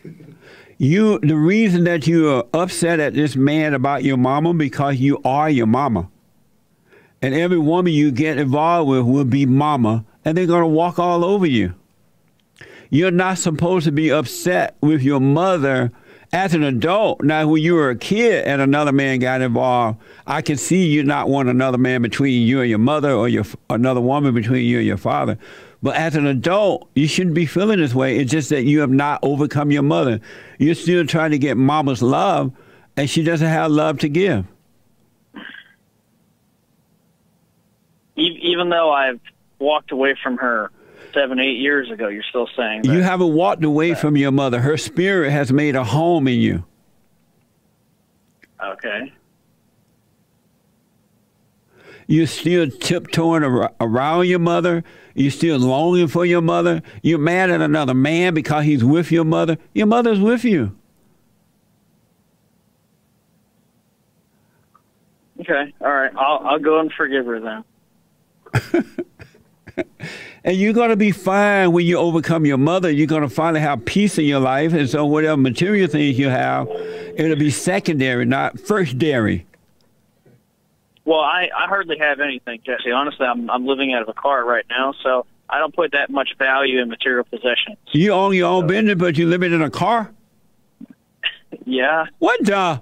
You, 0.77 1.19
the 1.19 1.37
reason 1.37 1.85
that 1.85 2.05
you 2.05 2.29
are 2.29 2.45
upset 2.53 2.99
at 2.99 3.13
this 3.13 3.37
man 3.37 3.73
about 3.73 4.03
your 4.03 4.17
mama 4.17 4.53
because 4.53 4.97
you 4.97 5.21
are 5.23 5.49
your 5.49 5.67
mama, 5.67 6.09
and 7.21 7.33
every 7.33 7.57
woman 7.57 7.93
you 7.93 8.11
get 8.11 8.37
involved 8.37 8.89
with 8.89 9.05
will 9.05 9.23
be 9.23 9.45
mama, 9.45 10.03
and 10.25 10.37
they're 10.37 10.45
gonna 10.45 10.67
walk 10.67 10.99
all 10.99 11.23
over 11.23 11.45
you. 11.45 11.73
You're 12.89 13.11
not 13.11 13.37
supposed 13.37 13.85
to 13.85 13.91
be 13.93 14.11
upset 14.11 14.75
with 14.81 15.01
your 15.01 15.21
mother 15.21 15.93
as 16.33 16.53
an 16.53 16.63
adult. 16.63 17.23
Now, 17.23 17.47
when 17.47 17.61
you 17.61 17.75
were 17.75 17.89
a 17.89 17.95
kid 17.95 18.45
and 18.45 18.61
another 18.61 18.91
man 18.91 19.19
got 19.19 19.41
involved, 19.41 19.99
I 20.27 20.41
can 20.41 20.57
see 20.57 20.85
you 20.87 21.03
not 21.03 21.29
want 21.29 21.47
another 21.47 21.77
man 21.77 22.01
between 22.01 22.45
you 22.45 22.59
and 22.59 22.69
your 22.69 22.79
mother 22.79 23.11
or 23.11 23.29
your 23.29 23.45
another 23.69 24.01
woman 24.01 24.33
between 24.33 24.65
you 24.65 24.79
and 24.79 24.87
your 24.87 24.97
father. 24.97 25.37
But 25.85 25.97
as 25.97 26.15
an 26.15 26.25
adult, 26.25 26.89
you 26.95 27.07
shouldn't 27.07 27.35
be 27.35 27.45
feeling 27.45 27.77
this 27.77 27.93
way. 27.93 28.17
It's 28.17 28.31
just 28.31 28.49
that 28.49 28.63
you 28.63 28.79
have 28.79 28.89
not 28.89 29.19
overcome 29.21 29.69
your 29.69 29.83
mother. 29.83 30.19
You're 30.57 30.73
still 30.73 31.05
trying 31.05 31.29
to 31.29 31.37
get 31.37 31.57
mama's 31.57 32.01
love, 32.01 32.53
and 32.97 33.07
she 33.07 33.21
doesn't 33.21 33.47
have 33.47 33.69
love 33.69 33.99
to 33.99 34.09
give. 34.09 34.47
even 38.15 38.69
though 38.69 38.91
I've 38.91 39.19
walked 39.59 39.91
away 39.91 40.15
from 40.23 40.37
her 40.37 40.71
seven, 41.13 41.39
eight 41.39 41.59
years 41.59 41.91
ago, 41.91 42.07
you're 42.07 42.23
still 42.29 42.49
saying 42.57 42.81
that. 42.81 42.91
You 42.91 43.03
haven't 43.03 43.35
walked 43.35 43.63
away 43.63 43.93
from 43.93 44.17
your 44.17 44.31
mother. 44.31 44.61
Her 44.61 44.77
spirit 44.77 45.29
has 45.29 45.53
made 45.53 45.75
a 45.75 45.83
home 45.83 46.27
in 46.27 46.39
you. 46.39 46.65
okay. 48.59 49.13
You're 52.07 52.25
still 52.25 52.71
tiptoeing 52.71 53.43
ar- 53.43 53.73
around 53.79 54.25
your 54.27 54.39
mother. 54.39 54.83
You're 55.15 55.31
still 55.31 55.57
longing 55.57 56.07
for 56.07 56.25
your 56.25 56.41
mother. 56.41 56.83
You're 57.01 57.17
mad 57.19 57.49
at 57.49 57.61
another 57.61 57.93
man 57.93 58.33
because 58.33 58.65
he's 58.65 58.83
with 58.83 59.11
your 59.11 59.23
mother. 59.23 59.57
Your 59.73 59.87
mother's 59.87 60.19
with 60.19 60.43
you. 60.43 60.75
Okay. 65.39 65.73
All 65.81 65.93
right. 65.93 66.11
I'll 66.15 66.39
I'll 66.45 66.59
go 66.59 66.79
and 66.79 66.91
forgive 66.93 67.25
her 67.25 67.39
then. 67.39 68.85
And 70.45 70.55
you're 70.57 70.73
going 70.73 70.91
to 70.91 70.95
be 70.95 71.11
fine 71.11 71.71
when 71.71 71.87
you 71.87 71.97
overcome 71.97 72.45
your 72.45 72.59
mother. 72.59 72.91
You're 72.91 73.07
going 73.07 73.23
to 73.23 73.29
finally 73.29 73.61
have 73.61 73.83
peace 73.83 74.19
in 74.19 74.25
your 74.25 74.39
life. 74.39 74.73
And 74.73 74.87
so, 74.87 75.03
whatever 75.03 75.37
material 75.37 75.87
things 75.87 76.19
you 76.19 76.29
have, 76.29 76.67
it'll 76.69 77.35
be 77.35 77.49
secondary, 77.49 78.25
not 78.25 78.59
firstary. 78.59 79.47
Well, 81.05 81.19
I, 81.19 81.49
I 81.55 81.67
hardly 81.67 81.97
have 81.99 82.19
anything, 82.19 82.61
Jesse. 82.65 82.91
Honestly, 82.91 83.25
I'm, 83.25 83.49
I'm 83.49 83.65
living 83.65 83.93
out 83.93 84.01
of 84.01 84.09
a 84.09 84.13
car 84.13 84.43
right 84.43 84.65
now, 84.69 84.93
so 85.03 85.25
I 85.49 85.59
don't 85.59 85.73
put 85.75 85.91
that 85.91 86.09
much 86.09 86.29
value 86.39 86.81
in 86.81 86.89
material 86.89 87.23
possessions. 87.23 87.77
You 87.91 88.11
own 88.11 88.33
your 88.33 88.49
own 88.49 88.65
business, 88.67 88.95
but 88.95 89.17
you 89.17 89.27
living 89.27 89.53
in 89.53 89.61
a 89.61 89.69
car? 89.69 90.11
Yeah. 91.65 92.05
What 92.17 92.43
the? 92.43 92.81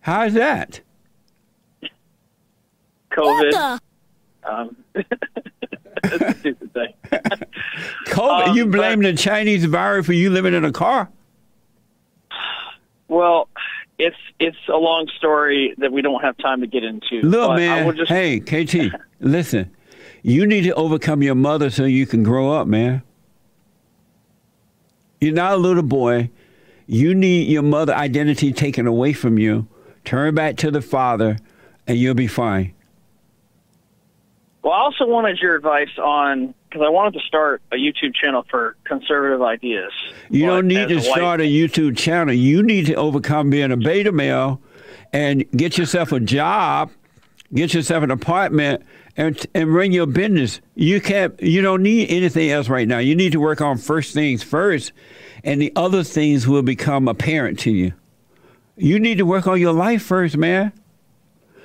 How's 0.00 0.34
that? 0.34 0.80
COVID. 3.12 3.80
Um, 4.44 4.76
that's 4.94 6.20
a 6.20 6.34
stupid 6.38 6.72
thing. 6.74 6.94
COVID. 8.06 8.48
Um, 8.48 8.56
you 8.56 8.66
blame 8.66 9.00
but- 9.00 9.06
the 9.06 9.16
Chinese 9.16 9.64
virus 9.64 10.04
for 10.06 10.12
you 10.12 10.28
living 10.30 10.52
in 10.54 10.64
a 10.64 10.72
car? 10.72 11.08
Well, 13.08 13.48
it's 13.98 14.16
it's 14.38 14.56
a 14.68 14.76
long 14.76 15.08
story 15.16 15.74
that 15.78 15.92
we 15.92 16.02
don't 16.02 16.22
have 16.22 16.36
time 16.38 16.60
to 16.60 16.66
get 16.66 16.84
into. 16.84 17.20
Look, 17.22 17.56
man. 17.56 17.86
will 17.86 17.92
just, 17.92 18.10
Hey, 18.10 18.40
KT, 18.40 18.94
listen. 19.20 19.74
You 20.22 20.46
need 20.46 20.62
to 20.62 20.74
overcome 20.74 21.22
your 21.22 21.36
mother 21.36 21.70
so 21.70 21.84
you 21.84 22.06
can 22.06 22.22
grow 22.22 22.52
up, 22.52 22.66
man. 22.66 23.02
You're 25.20 25.34
not 25.34 25.54
a 25.54 25.56
little 25.56 25.82
boy. 25.82 26.30
You 26.86 27.14
need 27.14 27.48
your 27.48 27.62
mother 27.62 27.94
identity 27.94 28.52
taken 28.52 28.86
away 28.86 29.12
from 29.12 29.38
you. 29.38 29.68
Turn 30.04 30.34
back 30.34 30.56
to 30.58 30.70
the 30.70 30.80
father, 30.80 31.38
and 31.86 31.98
you'll 31.98 32.14
be 32.14 32.26
fine. 32.26 32.74
Well, 34.68 34.76
I 34.76 34.80
also 34.80 35.06
wanted 35.06 35.38
your 35.38 35.56
advice 35.56 35.88
on 35.96 36.52
because 36.68 36.82
I 36.84 36.90
wanted 36.90 37.14
to 37.14 37.20
start 37.26 37.62
a 37.72 37.76
YouTube 37.76 38.14
channel 38.14 38.44
for 38.50 38.76
conservative 38.84 39.40
ideas. 39.40 39.90
You 40.28 40.44
But 40.44 40.56
don't 40.56 40.68
need 40.68 40.88
to 40.88 40.96
a 40.96 41.00
start 41.00 41.40
a 41.40 41.44
YouTube 41.44 41.96
channel. 41.96 42.34
You 42.34 42.62
need 42.62 42.84
to 42.84 42.94
overcome 42.96 43.48
being 43.48 43.72
a 43.72 43.78
beta 43.78 44.12
male 44.12 44.60
and 45.10 45.50
get 45.52 45.78
yourself 45.78 46.12
a 46.12 46.20
job, 46.20 46.90
get 47.54 47.72
yourself 47.72 48.04
an 48.04 48.10
apartment, 48.10 48.82
and 49.16 49.42
and 49.54 49.74
run 49.74 49.90
your 49.90 50.04
business. 50.04 50.60
You 50.74 51.00
can't. 51.00 51.40
You 51.40 51.62
don't 51.62 51.82
need 51.82 52.10
anything 52.10 52.50
else 52.50 52.68
right 52.68 52.86
now. 52.86 52.98
You 52.98 53.16
need 53.16 53.32
to 53.32 53.40
work 53.40 53.62
on 53.62 53.78
first 53.78 54.12
things 54.12 54.42
first, 54.42 54.92
and 55.44 55.62
the 55.62 55.72
other 55.76 56.02
things 56.02 56.46
will 56.46 56.60
become 56.60 57.08
apparent 57.08 57.58
to 57.60 57.70
you. 57.70 57.94
You 58.76 59.00
need 59.00 59.16
to 59.16 59.24
work 59.24 59.46
on 59.46 59.58
your 59.58 59.72
life 59.72 60.02
first, 60.02 60.36
man. 60.36 60.74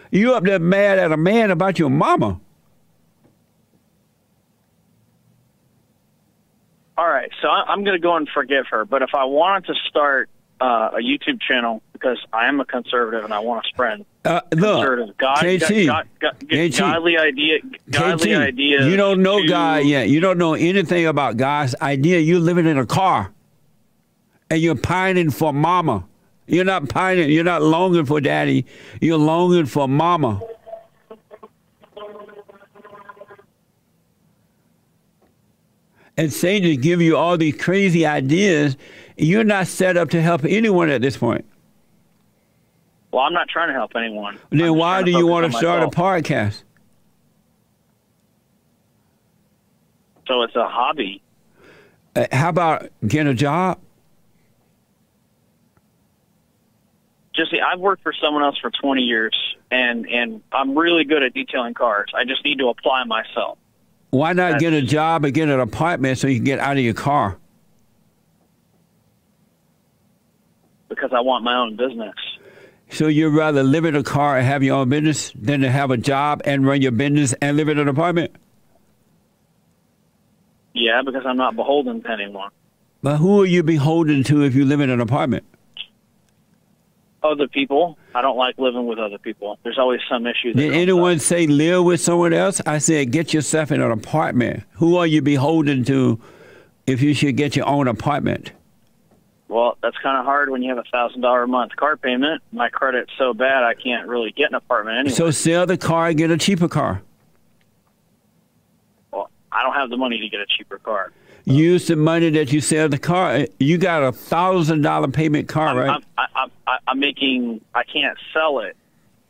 You 0.10 0.36
up 0.36 0.46
there 0.46 0.58
mad 0.58 1.00
at 1.00 1.12
a 1.12 1.18
man 1.18 1.52
about 1.52 1.78
your 1.78 1.90
mama. 1.90 2.40
All 7.04 7.10
right, 7.10 7.30
so 7.42 7.50
I- 7.50 7.66
I'm 7.68 7.84
going 7.84 7.98
to 7.98 8.02
go 8.02 8.16
and 8.16 8.30
forgive 8.34 8.66
her. 8.72 8.86
But 8.86 9.02
if 9.02 9.10
I 9.14 9.26
wanted 9.26 9.66
to 9.66 9.74
start 9.90 10.30
uh, 10.62 10.92
a 10.94 11.00
YouTube 11.00 11.42
channel 11.42 11.82
because 11.92 12.18
I 12.32 12.48
am 12.48 12.62
a 12.62 12.66
conservative 12.66 13.26
and 13.26 13.34
I 13.34 13.40
want 13.40 13.64
to 13.66 13.70
spread 13.70 14.06
Uh, 14.24 14.40
look, 14.54 14.78
conservative, 14.78 15.18
God, 15.18 15.36
KT, 15.40 15.60
God, 15.86 16.08
God, 16.22 16.36
God, 16.50 16.72
KT. 16.72 16.78
godly 16.80 17.18
idea, 17.18 17.60
godly 17.90 18.30
KT, 18.34 18.38
idea. 18.38 18.88
You 18.88 18.96
don't 18.96 19.22
know 19.22 19.42
to- 19.42 19.48
God 19.50 19.84
yet. 19.86 20.08
You 20.08 20.22
don't 20.22 20.38
know 20.38 20.54
anything 20.54 21.06
about 21.06 21.36
God's 21.36 21.76
idea. 21.82 22.20
You're 22.20 22.40
living 22.40 22.66
in 22.68 22.78
a 22.78 22.86
car, 22.86 23.34
and 24.50 24.62
you're 24.62 24.76
pining 24.76 25.30
for 25.30 25.52
mama. 25.52 26.06
You're 26.48 26.64
not 26.64 26.88
pining. 26.88 27.30
You're 27.32 27.44
not 27.44 27.62
longing 27.64 28.06
for 28.06 28.22
daddy. 28.22 28.66
You're 29.02 29.18
longing 29.18 29.66
for 29.66 29.90
mama. 29.90 30.40
And 36.18 36.32
Satan 36.32 36.80
give 36.80 37.02
you 37.02 37.18
all 37.18 37.38
these 37.38 37.58
crazy 37.58 38.06
ideas. 38.06 38.78
You're 39.18 39.44
not 39.44 39.68
set 39.68 39.98
up 39.98 40.10
to 40.12 40.22
help 40.22 40.46
anyone 40.46 40.90
at 40.90 41.02
this 41.02 41.18
point. 41.18 41.46
Well, 43.12 43.24
I'm 43.24 43.34
not 43.34 43.48
trying 43.48 43.68
to 43.68 43.74
help 43.74 43.92
anyone. 43.96 44.40
I'm 44.52 44.58
Then 44.58 44.76
why 44.76 45.04
do 45.04 45.12
you 45.12 45.28
want 45.28 45.52
to 45.52 45.58
start 45.58 45.84
a 45.84 45.88
podcast? 45.88 46.64
So 50.28 50.44
it's 50.44 50.56
a 50.56 50.68
hobby. 50.68 51.22
Uh, 52.16 52.26
how 52.32 52.50
about 52.50 52.90
get 53.08 53.28
a 53.28 53.34
job? 53.34 53.80
Jesse, 57.36 57.62
I've 57.62 57.80
worked 57.80 58.04
for 58.04 58.14
someone 58.14 58.44
else 58.44 58.58
for 58.60 58.70
20 58.70 59.02
years, 59.02 59.36
and 59.72 60.08
and 60.08 60.42
I'm 60.52 60.78
really 60.78 61.04
good 61.04 61.24
at 61.24 61.34
detailing 61.34 61.74
cars. 61.74 62.12
I 62.16 62.26
just 62.26 62.46
need 62.46 62.60
to 62.60 62.70
apply 62.70 63.04
myself. 63.06 63.58
Why 64.14 64.34
not 64.34 64.60
get 64.60 64.74
a 64.74 64.82
job 64.82 65.26
and 65.26 65.34
get 65.34 65.50
an 65.50 65.60
apartment 65.60 66.20
so 66.20 66.28
you 66.28 66.36
can 66.36 66.44
get 66.44 66.60
out 66.60 66.78
of 66.78 66.84
your 66.84 66.94
car? 66.94 67.38
because 71.04 71.12
I 71.14 71.22
want 71.22 71.44
my 71.44 71.56
own 71.56 71.76
business. 71.76 72.16
So 72.90 73.08
you'd 73.08 73.36
rather 73.36 73.64
live 73.64 73.86
in 73.86 73.96
a 73.96 74.04
car 74.04 74.38
and 74.38 74.46
have 74.46 74.64
your 74.64 74.78
own 74.78 74.90
business 74.90 75.32
than 75.36 75.62
to 75.62 75.70
have 75.70 75.92
a 75.92 75.98
job 75.98 76.42
and 76.46 76.66
run 76.66 76.82
your 76.82 76.92
business 76.92 77.34
and 77.42 77.58
live 77.58 77.68
in 77.68 77.80
an 77.80 77.88
apartment? 77.88 78.36
Yeah, 80.74 81.02
because 81.04 81.24
I'm 81.26 81.38
not 81.38 81.56
beholden 81.56 82.02
to 82.04 82.12
anyone. 82.12 82.52
But 83.02 83.18
who 83.18 83.42
are 83.42 83.46
you 83.46 83.64
beholden 83.64 84.24
to 84.26 84.44
if 84.44 84.56
you 84.56 84.66
live 84.66 84.80
in 84.80 84.90
an 84.90 85.02
apartment? 85.02 85.46
Other 87.24 87.48
people, 87.48 87.98
I 88.14 88.22
don't 88.22 88.36
like 88.36 88.58
living 88.58 88.86
with 88.86 89.00
other 89.00 89.18
people. 89.18 89.58
There's 89.64 89.80
always 89.80 90.02
some 90.10 90.28
issue. 90.28 90.52
Did 90.54 90.74
anyone 90.74 91.20
say 91.20 91.48
live 91.48 91.86
with 91.86 92.02
someone 92.02 92.34
else? 92.34 92.60
I 92.66 92.80
said 92.80 93.12
get 93.12 93.34
yourself 93.34 93.72
in 93.72 93.82
an 93.82 93.92
apartment. 93.92 94.64
Who 94.74 94.98
are 94.98 95.08
you 95.08 95.22
beholden 95.22 95.86
to 95.86 96.20
if 96.86 97.02
you 97.02 97.14
should 97.14 97.38
get 97.38 97.56
your 97.56 97.66
own 97.66 97.88
apartment? 97.88 98.52
Well, 99.48 99.78
that's 99.82 99.98
kind 100.00 100.18
of 100.18 100.26
hard 100.26 100.50
when 100.50 100.64
you 100.64 100.70
have 100.76 100.80
a 100.80 100.90
thousand 100.92 101.22
dollar 101.22 101.44
a 101.44 101.48
month 101.48 101.76
car 101.78 101.96
payment. 101.96 102.42
My 102.52 102.68
credit's 102.68 103.12
so 103.18 103.34
bad, 103.34 103.64
I 103.64 103.74
can't 103.76 104.08
really 104.08 104.32
get 104.32 104.50
an 104.50 104.56
apartment 104.56 104.98
anyway. 104.98 105.16
So 105.16 105.32
sell 105.32 105.66
the 105.66 105.78
car 105.78 106.08
and 106.08 106.18
get 106.18 106.30
a 106.30 106.38
cheaper 106.38 106.68
car. 106.68 107.02
well, 109.12 109.30
I 109.50 109.64
don't 109.64 109.76
have 109.76 109.90
the 109.90 109.98
money 109.98 110.20
to 110.20 110.28
get 110.28 110.42
a 110.42 110.46
cheaper 110.46 110.80
car. 110.80 111.14
Use 111.46 111.88
the 111.88 111.96
money 111.96 112.30
that 112.30 112.54
you 112.54 112.62
sell 112.62 112.88
the 112.88 112.98
car. 112.98 113.48
You 113.60 113.78
got 113.78 114.04
a 114.04 114.12
thousand 114.12 114.82
dollar 114.82 115.10
payment 115.10 115.50
car, 115.50 115.70
I'm, 115.70 115.78
right? 115.78 116.04
I'm, 116.18 116.30
I'm, 116.36 116.80
I'm 116.88 117.00
making. 117.00 117.60
I 117.74 117.84
can't 117.84 118.18
sell 118.34 118.60
it. 118.60 118.78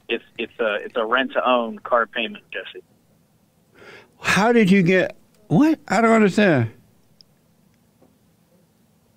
It's 0.09 0.23
uh, 0.23 0.27
it's 0.37 0.59
a 0.59 0.75
it's 0.75 0.95
a 0.95 1.05
rent 1.05 1.33
to 1.33 1.47
own 1.47 1.79
car 1.79 2.05
payment, 2.05 2.43
Jesse. 2.51 2.83
How 4.21 4.51
did 4.51 4.69
you 4.69 4.83
get 4.83 5.17
what? 5.47 5.79
I 5.87 6.01
don't 6.01 6.11
understand. 6.11 6.71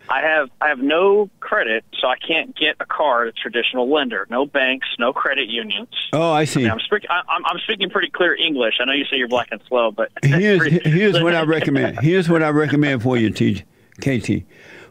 I 0.09 0.21
have 0.21 0.51
I 0.61 0.69
have 0.69 0.79
no 0.79 1.31
credit, 1.41 1.85
so 2.01 2.07
I 2.09 2.17
can't 2.17 2.57
get 2.57 2.77
a 2.81 2.87
car 2.87 3.23
at 3.23 3.29
a 3.29 3.33
traditional 3.33 3.93
lender. 3.93 4.27
No 4.31 4.47
banks, 4.47 4.87
no 4.99 5.13
credit 5.13 5.49
unions. 5.49 5.89
Oh, 6.13 6.33
I 6.33 6.45
see. 6.45 6.61
I 6.61 6.63
mean, 6.65 6.73
I'm 6.73 6.81
speaking. 6.81 7.11
I'm, 7.11 7.45
I'm 7.45 7.59
speaking 7.61 7.91
pretty 7.91 8.11
clear 8.11 8.35
English. 8.35 8.75
I 8.81 8.85
know 8.85 8.93
you 8.93 9.05
say 9.05 9.17
you're 9.17 9.29
black 9.29 9.49
and 9.51 9.61
slow, 9.69 9.91
but 9.91 10.11
Here's 10.23 10.65
here's 10.85 11.21
what 11.21 11.35
I 11.35 11.43
recommend. 11.43 12.01
Here's 12.01 12.29
what 12.29 12.43
I 12.43 12.51
recommend 12.51 13.03
for 13.03 13.17
you, 13.17 13.31
T, 13.31 13.65
KT. 14.01 14.45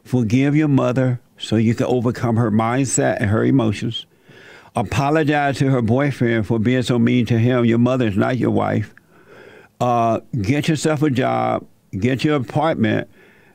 Forgive 0.03 0.55
your 0.55 0.67
mother 0.67 1.21
so 1.37 1.55
you 1.55 1.75
can 1.75 1.85
overcome 1.87 2.35
her 2.37 2.51
mindset 2.51 3.17
and 3.19 3.29
her 3.29 3.43
emotions. 3.43 4.05
Apologize 4.75 5.57
to 5.59 5.69
her 5.69 5.81
boyfriend 5.81 6.45
for 6.45 6.59
being 6.59 6.81
so 6.81 6.99
mean 6.99 7.25
to 7.27 7.39
him. 7.39 7.63
Your 7.63 7.77
mother 7.77 8.07
is 8.07 8.17
not 8.17 8.37
your 8.37 8.51
wife. 8.51 8.93
Uh, 9.79 10.19
get 10.41 10.67
yourself 10.67 11.01
a 11.01 11.09
job. 11.09 11.65
Get 11.97 12.23
your 12.23 12.35
apartment. 12.35 13.09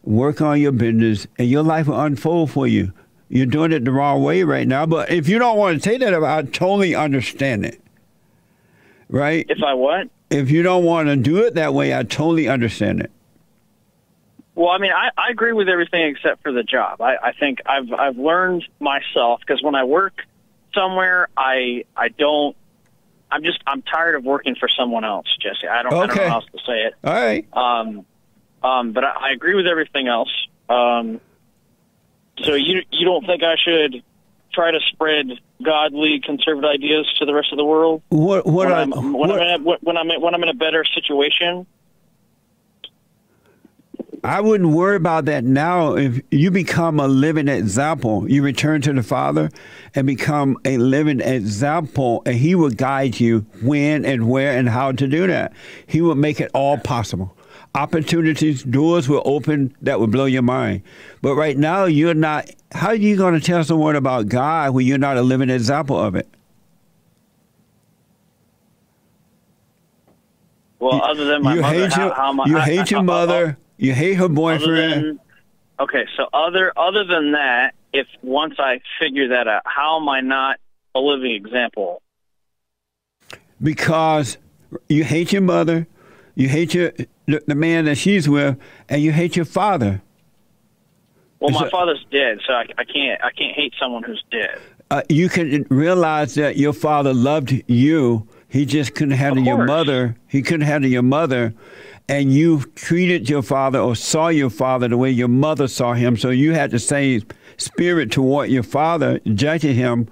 Work 0.04 0.40
on 0.40 0.61
your 0.61 0.73
business, 0.73 1.26
and 1.38 1.49
your 1.49 1.62
life 1.62 1.87
will 1.87 2.00
unfold 2.00 2.50
for 2.50 2.66
you. 2.66 2.92
You're 3.28 3.47
doing 3.47 3.73
it 3.73 3.85
the 3.85 3.92
wrong 3.92 4.23
way 4.23 4.42
right 4.42 4.66
now, 4.66 4.87
but 4.87 5.11
if 5.11 5.28
you 5.28 5.38
don't 5.38 5.57
want 5.57 5.80
to 5.80 5.88
take 5.88 6.00
that, 6.00 6.14
I 6.14 6.42
totally 6.42 6.95
understand 6.95 7.64
it. 7.64 7.80
Right? 9.09 9.47
If 9.49 9.62
I 9.62 9.75
what? 9.75 10.09
if 10.30 10.50
you 10.50 10.62
don't 10.62 10.85
want 10.85 11.09
to 11.09 11.16
do 11.16 11.38
it 11.38 11.54
that 11.54 11.75
way, 11.75 11.95
I 11.95 12.04
totally 12.04 12.49
understand 12.49 13.00
it. 13.00 13.11
Well, 14.54 14.71
I 14.71 14.78
mean, 14.78 14.92
I, 14.92 15.11
I 15.16 15.30
agree 15.30 15.52
with 15.52 15.69
everything 15.69 16.02
except 16.02 16.42
for 16.42 16.52
the 16.52 16.62
job. 16.62 17.00
I, 17.00 17.16
I 17.16 17.33
think 17.33 17.61
I've 17.66 17.92
I've 17.92 18.19
learned 18.19 18.64
myself 18.78 19.40
because 19.40 19.62
when 19.62 19.75
I 19.75 19.85
work 19.85 20.23
somewhere, 20.75 21.28
I 21.37 21.85
I 21.97 22.09
don't. 22.09 22.57
I'm 23.33 23.45
just 23.45 23.61
I'm 23.66 23.83
tired 23.83 24.16
of 24.16 24.25
working 24.25 24.57
for 24.57 24.69
someone 24.69 25.04
else, 25.04 25.26
Jesse. 25.40 25.69
I 25.69 25.83
don't, 25.83 25.92
okay. 25.92 26.02
I 26.02 26.07
don't 26.07 26.16
know 26.16 26.28
how 26.28 26.35
else 26.37 26.47
to 26.52 26.59
say 26.66 26.83
it. 26.83 26.95
All 27.04 27.14
right. 27.14 27.47
Um, 27.52 28.04
um, 28.62 28.92
but 28.92 29.04
I, 29.04 29.28
I 29.28 29.32
agree 29.32 29.54
with 29.54 29.66
everything 29.66 30.08
else. 30.08 30.30
Um, 30.68 31.20
so 32.42 32.54
you 32.54 32.82
you 32.90 33.04
don't 33.04 33.26
think 33.26 33.42
I 33.42 33.56
should 33.56 34.02
try 34.52 34.70
to 34.70 34.80
spread 34.92 35.26
godly 35.62 36.20
conservative 36.20 36.68
ideas 36.68 37.06
to 37.18 37.24
the 37.24 37.34
rest 37.34 37.52
of 37.52 37.58
the 37.58 37.64
world 37.64 38.02
What 38.08 38.46
what 38.46 38.68
when 38.68 38.72
I 38.72 38.82
I'm 38.82 38.90
when 38.90 39.14
what, 39.14 39.42
I'm 39.42 39.66
a, 39.66 39.78
when 39.80 39.96
I'm 39.96 40.08
when 40.20 40.34
I'm 40.34 40.42
in 40.42 40.48
a 40.48 40.54
better 40.54 40.84
situation? 40.84 41.66
I 44.22 44.42
wouldn't 44.42 44.70
worry 44.74 44.96
about 44.96 45.24
that 45.26 45.44
now. 45.44 45.94
If 45.94 46.20
you 46.30 46.50
become 46.50 47.00
a 47.00 47.08
living 47.08 47.48
example, 47.48 48.30
you 48.30 48.42
return 48.42 48.82
to 48.82 48.92
the 48.92 49.02
Father 49.02 49.48
and 49.94 50.06
become 50.06 50.58
a 50.66 50.76
living 50.76 51.20
example, 51.20 52.22
and 52.26 52.36
He 52.36 52.54
will 52.54 52.70
guide 52.70 53.18
you 53.18 53.46
when 53.62 54.04
and 54.04 54.28
where 54.28 54.58
and 54.58 54.68
how 54.68 54.92
to 54.92 55.06
do 55.08 55.26
that. 55.26 55.54
He 55.86 56.02
will 56.02 56.16
make 56.16 56.38
it 56.38 56.50
all 56.52 56.76
possible. 56.76 57.34
Opportunities, 57.74 58.62
doors 58.64 59.08
will 59.08 59.22
open 59.24 59.74
that 59.82 60.00
will 60.00 60.06
blow 60.06 60.24
your 60.26 60.42
mind. 60.42 60.82
But 61.22 61.34
right 61.36 61.56
now, 61.56 61.84
you're 61.84 62.14
not. 62.14 62.50
How 62.72 62.88
are 62.88 62.94
you 62.94 63.16
going 63.16 63.34
to 63.34 63.40
tell 63.40 63.62
someone 63.64 63.96
about 63.96 64.28
God 64.28 64.72
when 64.74 64.86
you're 64.86 64.98
not 64.98 65.16
a 65.16 65.22
living 65.22 65.50
example 65.50 65.98
of 65.98 66.14
it? 66.16 66.28
Well, 70.78 70.94
You- 70.94 71.00
other 71.02 71.24
than 71.26 71.42
my 71.42 71.54
you 71.54 71.60
mother, 71.60 71.74
hate 71.74 71.92
how, 71.92 72.06
your, 72.06 72.14
how 72.14 72.40
I- 72.40 72.46
you 72.46 72.58
I- 72.58 72.60
hate 72.64 72.80
I- 72.80 72.86
your 72.90 73.00
I- 73.00 73.02
mother. 73.02 73.56
Oh. 73.58 73.64
you 73.76 73.92
hate 73.94 74.14
her 74.14 74.28
boyfriend. 74.28 75.04
than, 75.04 75.20
okay, 75.78 76.06
so 76.16 76.26
other 76.32 76.72
other 76.76 77.04
than 77.04 77.32
that, 77.32 77.74
if 77.92 78.06
once 78.22 78.54
I 78.58 78.80
figure 79.00 79.28
that 79.28 79.46
out, 79.48 79.62
how 79.64 80.00
am 80.00 80.08
I 80.08 80.20
not 80.20 80.58
a 80.94 81.00
living 81.00 81.32
example? 81.32 82.02
because 83.62 84.38
you 84.88 85.04
hate 85.04 85.32
your 85.34 85.42
mother, 85.42 85.86
you 86.34 86.48
hate 86.48 86.72
your 86.72 86.92
the, 87.30 87.42
the 87.46 87.54
man 87.54 87.84
that 87.87 87.96
she's 87.96 88.28
with, 88.28 88.58
and 88.88 89.02
you 89.02 89.12
hate 89.12 89.37
your 89.37 89.44
father. 89.44 90.02
Well, 91.38 91.50
my 91.50 91.66
it- 91.66 91.70
father's 91.70 92.04
dead, 92.10 92.38
so 92.46 92.52
I, 92.52 92.66
I 92.78 92.84
can't 92.84 93.22
I 93.22 93.30
can't 93.30 93.54
hate 93.54 93.72
someone 93.80 94.02
who's 94.02 94.22
dead. 94.30 94.58
Uh, 94.90 95.02
you 95.08 95.28
can 95.28 95.64
realize 95.70 96.34
that 96.34 96.56
your 96.56 96.72
father 96.72 97.14
loved 97.14 97.62
you. 97.68 98.26
He 98.49 98.66
just 98.66 98.94
couldn't 98.94 99.14
handle 99.14 99.44
your 99.44 99.64
mother. 99.64 100.16
He 100.26 100.42
couldn't 100.42 100.66
handle 100.66 100.90
your 100.90 101.02
mother, 101.02 101.54
and 102.08 102.32
you 102.32 102.64
treated 102.75 103.30
your 103.30 103.42
father 103.42 103.78
or 103.78 103.94
saw 103.94 104.28
your 104.28 104.50
father 104.50 104.88
the 104.88 104.96
way 104.96 105.10
your 105.10 105.28
mother 105.28 105.68
saw 105.68 105.94
him. 105.94 106.16
So 106.16 106.30
you 106.30 106.54
had 106.54 106.72
the 106.72 106.80
same 106.80 107.22
spirit 107.56 108.10
toward 108.10 108.50
your 108.50 108.64
father, 108.64 109.20
judging 109.34 109.76
him, 109.76 110.08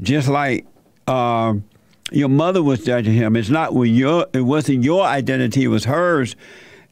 just 0.00 0.28
like. 0.28 0.66
Um, 1.08 1.64
your 2.12 2.28
mother 2.28 2.62
was 2.62 2.84
judging 2.84 3.14
him. 3.14 3.36
It's 3.36 3.48
not 3.50 3.74
with 3.74 3.90
your. 3.90 4.26
It 4.32 4.42
wasn't 4.42 4.84
your 4.84 5.04
identity. 5.04 5.64
It 5.64 5.68
was 5.68 5.84
hers, 5.84 6.36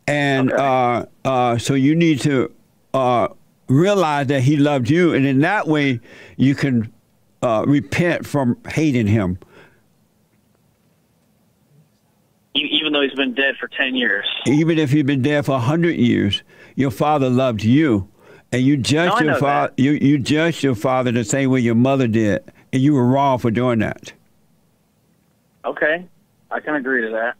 and 0.06 0.52
Okay. 0.52 0.62
uh, 0.62 1.28
uh, 1.28 1.58
so 1.58 1.74
you 1.74 1.94
need 1.94 2.20
to 2.22 2.52
uh, 2.94 3.28
realize 3.68 4.26
that 4.28 4.42
he 4.42 4.56
loved 4.56 4.90
you, 4.90 5.14
and 5.14 5.26
in 5.26 5.40
that 5.40 5.66
way, 5.68 6.00
you 6.36 6.54
can 6.54 6.92
uh, 7.42 7.64
repent 7.66 8.26
from 8.26 8.56
hating 8.68 9.06
him. 9.06 9.38
Even 12.54 12.92
though 12.92 13.02
he's 13.02 13.14
been 13.14 13.34
dead 13.34 13.54
for 13.60 13.68
ten 13.68 13.94
years. 13.94 14.24
Even 14.46 14.78
if 14.78 14.92
you've 14.92 15.06
been 15.06 15.22
dead 15.22 15.46
for 15.46 15.52
a 15.52 15.60
hundred 15.60 15.96
years, 15.96 16.42
your 16.74 16.90
father 16.90 17.30
loved 17.30 17.62
you, 17.62 18.08
and 18.52 18.62
you 18.62 18.76
judged 18.76 19.20
No, 19.20 19.30
your 19.32 19.38
father. 19.38 19.72
You 19.76 19.92
you 19.92 20.18
judged 20.18 20.62
your 20.64 20.74
father 20.74 21.12
the 21.12 21.24
same 21.24 21.50
way 21.50 21.60
your 21.60 21.76
mother 21.76 22.08
did, 22.08 22.42
and 22.72 22.82
you 22.82 22.94
were 22.94 23.06
wrong 23.06 23.38
for 23.38 23.50
doing 23.52 23.78
that. 23.78 24.12
Okay, 25.64 26.06
I 26.50 26.60
can 26.60 26.74
agree 26.74 27.02
to 27.02 27.10
that. 27.12 27.34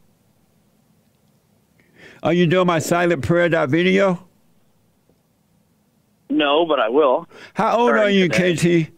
Are 2.23 2.33
you 2.33 2.45
doing 2.45 2.67
my 2.67 2.79
silent 2.79 3.23
prayer 3.23 3.49
dot 3.49 3.69
video? 3.69 4.27
No, 6.29 6.65
but 6.65 6.79
I 6.79 6.89
will. 6.89 7.27
How 7.53 7.77
old 7.77 7.91
are 7.91 8.09
you, 8.09 8.29
today. 8.29 8.85
KT? 8.85 8.91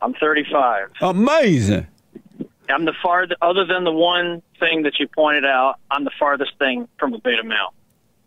I'm 0.00 0.14
35. 0.14 0.90
Amazing. 1.00 1.86
I'm 2.68 2.84
the 2.84 2.92
far 3.02 3.26
other 3.40 3.64
than 3.64 3.84
the 3.84 3.92
one 3.92 4.42
thing 4.60 4.82
that 4.82 5.00
you 5.00 5.08
pointed 5.08 5.44
out. 5.44 5.76
I'm 5.90 6.04
the 6.04 6.12
farthest 6.18 6.52
thing 6.58 6.86
from 6.98 7.14
a 7.14 7.18
beta 7.18 7.42
male. 7.42 7.72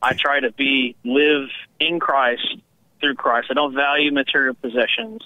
I 0.01 0.13
try 0.13 0.39
to 0.39 0.51
be 0.51 0.96
live 1.05 1.48
in 1.79 2.00
Christ 2.00 2.58
through 3.00 3.15
Christ. 3.15 3.48
I 3.51 3.53
don't 3.53 3.74
value 3.74 4.12
material 4.12 4.55
possessions. 4.55 5.22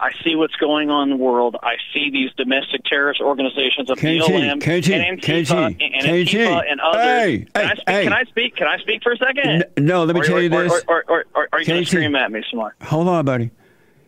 I 0.00 0.12
see 0.22 0.36
what's 0.36 0.54
going 0.56 0.90
on 0.90 1.10
in 1.10 1.18
the 1.18 1.22
world. 1.22 1.56
I 1.62 1.74
see 1.92 2.10
these 2.10 2.30
domestic 2.36 2.84
terrorist 2.84 3.20
organizations 3.20 3.90
of 3.90 3.98
KT, 3.98 4.02
BLM 4.02 4.60
KT, 4.60 4.90
and 4.90 5.20
Antifa, 5.20 5.74
KT, 5.74 5.82
and 5.82 6.06
Antifa 6.06 6.62
and 6.70 6.80
others. 6.80 7.02
Hey, 7.02 7.46
can, 7.52 7.64
I 7.64 7.68
hey, 7.68 7.74
speak, 7.74 7.88
hey. 7.88 8.04
can 8.04 8.12
I 8.12 8.24
speak? 8.24 8.56
Can 8.56 8.68
I 8.68 8.78
speak 8.78 9.02
for 9.02 9.12
a 9.12 9.16
second? 9.16 9.46
N- 9.48 9.64
no, 9.78 10.04
let 10.04 10.14
me 10.14 10.20
or, 10.20 10.24
tell 10.24 10.40
you 10.40 10.54
or, 10.54 10.62
this. 10.62 10.84
Or, 10.86 11.04
or, 11.08 11.24
or, 11.34 11.48
are 11.52 11.60
you 11.60 11.66
going 11.66 11.82
to 11.82 11.86
scream 11.86 12.14
at 12.14 12.30
me 12.30 12.44
some 12.48 12.60
more? 12.60 12.76
Hold 12.82 13.08
on, 13.08 13.24
buddy. 13.24 13.50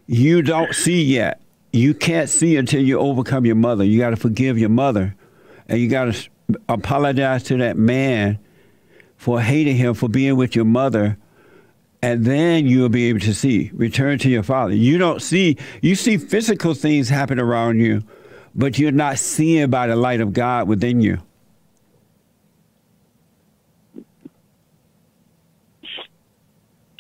You 0.07 0.43
don't 0.43 0.73
see 0.75 1.03
yet. 1.03 1.41
You 1.73 1.95
can't 1.95 2.29
see 2.29 2.57
until 2.57 2.83
you 2.83 2.99
overcome 2.99 3.45
your 3.45 3.57
mother. 3.57 3.85
You 3.85 3.99
got 3.99 4.11
to 4.11 4.17
forgive 4.17 4.59
your 4.59 4.69
mother, 4.69 5.17
and 5.69 5.81
you 5.81 5.89
got 5.89 6.13
to 6.15 6.31
apologize 6.69 7.43
to 7.45 7.57
that 7.59 7.77
man 7.77 8.39
for 9.17 9.41
hating 9.41 9.77
him 9.77 9.95
for 9.95 10.09
being 10.09 10.37
with 10.37 10.55
your 10.55 10.65
mother, 10.65 11.19
and 12.03 12.25
then 12.25 12.67
you'll 12.67 12.89
be 12.89 13.09
able 13.09 13.21
to 13.21 13.35
see. 13.35 13.71
Return 13.75 14.19
to 14.21 14.31
your 14.31 14.43
father. 14.43 14.75
You 14.75 14.99
don't 14.99 15.21
see. 15.21 15.57
You 15.83 15.95
see 15.95 16.17
physical 16.17 16.75
things 16.75 17.09
happen 17.09 17.39
around 17.39 17.81
you, 17.81 18.03
but 18.55 18.79
you're 18.79 18.93
not 18.93 19.19
seeing 19.19 19.71
by 19.71 19.87
the 19.87 19.97
light 19.97 20.21
of 20.21 20.33
God 20.33 20.67
within 20.69 21.01
you. 21.01 21.19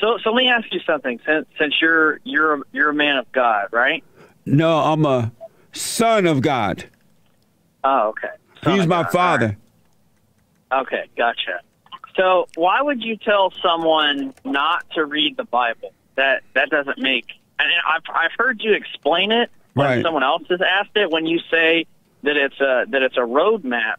So, 0.00 0.16
so 0.24 0.30
let 0.30 0.36
me 0.42 0.48
ask 0.48 0.66
you 0.72 0.80
something. 0.86 1.20
Since 1.26 1.46
since 1.58 1.74
you're 1.80 2.20
you're 2.24 2.54
a, 2.54 2.62
you're 2.72 2.88
a 2.88 2.94
man 2.94 3.18
of 3.18 3.30
God, 3.32 3.68
right? 3.70 4.02
No, 4.46 4.78
I'm 4.78 5.04
a 5.04 5.30
son 5.72 6.26
of 6.26 6.40
God. 6.40 6.84
Oh, 7.84 8.08
okay. 8.08 8.28
Son 8.64 8.76
He's 8.76 8.86
my 8.86 9.02
God. 9.02 9.12
father. 9.12 9.56
Right. 10.72 10.80
Okay, 10.82 11.08
gotcha. 11.16 11.60
So, 12.16 12.48
why 12.56 12.82
would 12.82 13.02
you 13.02 13.16
tell 13.16 13.52
someone 13.62 14.34
not 14.44 14.84
to 14.94 15.04
read 15.04 15.36
the 15.36 15.44
Bible? 15.44 15.92
That 16.16 16.42
that 16.54 16.70
doesn't 16.70 16.98
make. 16.98 17.26
And 17.58 17.68
I've 17.88 18.02
I've 18.14 18.32
heard 18.38 18.60
you 18.62 18.72
explain 18.74 19.32
it 19.32 19.50
when 19.74 19.86
Right. 19.86 20.02
someone 20.02 20.22
else 20.22 20.42
has 20.50 20.60
asked 20.60 20.96
it. 20.96 21.10
When 21.10 21.26
you 21.26 21.38
say 21.50 21.86
that 22.22 22.36
it's 22.36 22.60
a 22.60 22.84
that 22.88 23.02
it's 23.02 23.16
a 23.16 23.20
roadmap, 23.20 23.94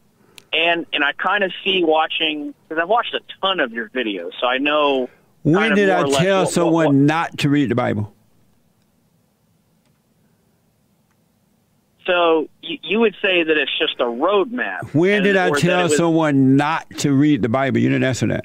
and 0.54 0.86
and 0.94 1.04
I 1.04 1.14
kind 1.14 1.44
of 1.44 1.52
see 1.64 1.84
watching 1.84 2.54
because 2.68 2.82
I've 2.82 2.90
watched 2.90 3.14
a 3.14 3.22
ton 3.42 3.60
of 3.60 3.72
your 3.72 3.90
videos, 3.90 4.32
so 4.40 4.48
I 4.48 4.58
know. 4.58 5.10
When 5.44 5.74
did 5.74 5.90
I 5.90 6.02
tell 6.04 6.10
what- 6.12 6.22
what- 6.44 6.50
someone 6.50 6.86
what- 6.86 6.96
not 6.96 7.38
to 7.40 7.50
read 7.50 7.70
the 7.70 7.76
Bible? 7.76 8.14
So 12.12 12.50
you, 12.62 12.78
you 12.84 13.00
would 13.00 13.16
say 13.22 13.42
that 13.42 13.58
it's 13.58 13.72
just 13.80 13.98
a 14.02 14.04
roadmap. 14.04 14.94
When 14.94 15.24
did 15.24 15.38
I 15.38 15.50
tell 15.52 15.84
was- 15.84 15.96
someone 15.96 16.58
not 16.58 16.90
to 16.98 17.14
read 17.14 17.42
the 17.42 17.48
Bible? 17.48 17.78
You 17.80 17.88
didn't 17.88 18.04
answer 18.04 18.28
that. 18.28 18.44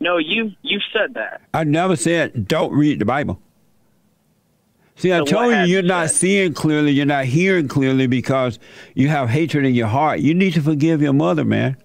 No, 0.00 0.18
you 0.18 0.52
you 0.60 0.80
said 0.92 1.14
that. 1.14 1.40
I 1.54 1.64
never 1.64 1.96
said 1.96 2.46
don't 2.46 2.72
read 2.74 2.98
the 2.98 3.06
Bible. 3.06 3.40
See, 4.96 5.12
I 5.12 5.20
So 5.20 5.24
told 5.24 5.54
you 5.54 5.60
you're 5.62 5.82
not 5.82 6.10
said? 6.10 6.16
seeing 6.16 6.52
clearly, 6.54 6.92
you're 6.92 7.06
not 7.06 7.24
hearing 7.24 7.68
clearly 7.68 8.06
because 8.06 8.58
you 8.94 9.08
have 9.08 9.30
hatred 9.30 9.64
in 9.64 9.74
your 9.74 9.86
heart. 9.86 10.20
You 10.20 10.34
need 10.34 10.52
to 10.54 10.60
forgive 10.62 11.00
your 11.00 11.14
mother, 11.14 11.44
man. 11.46 11.78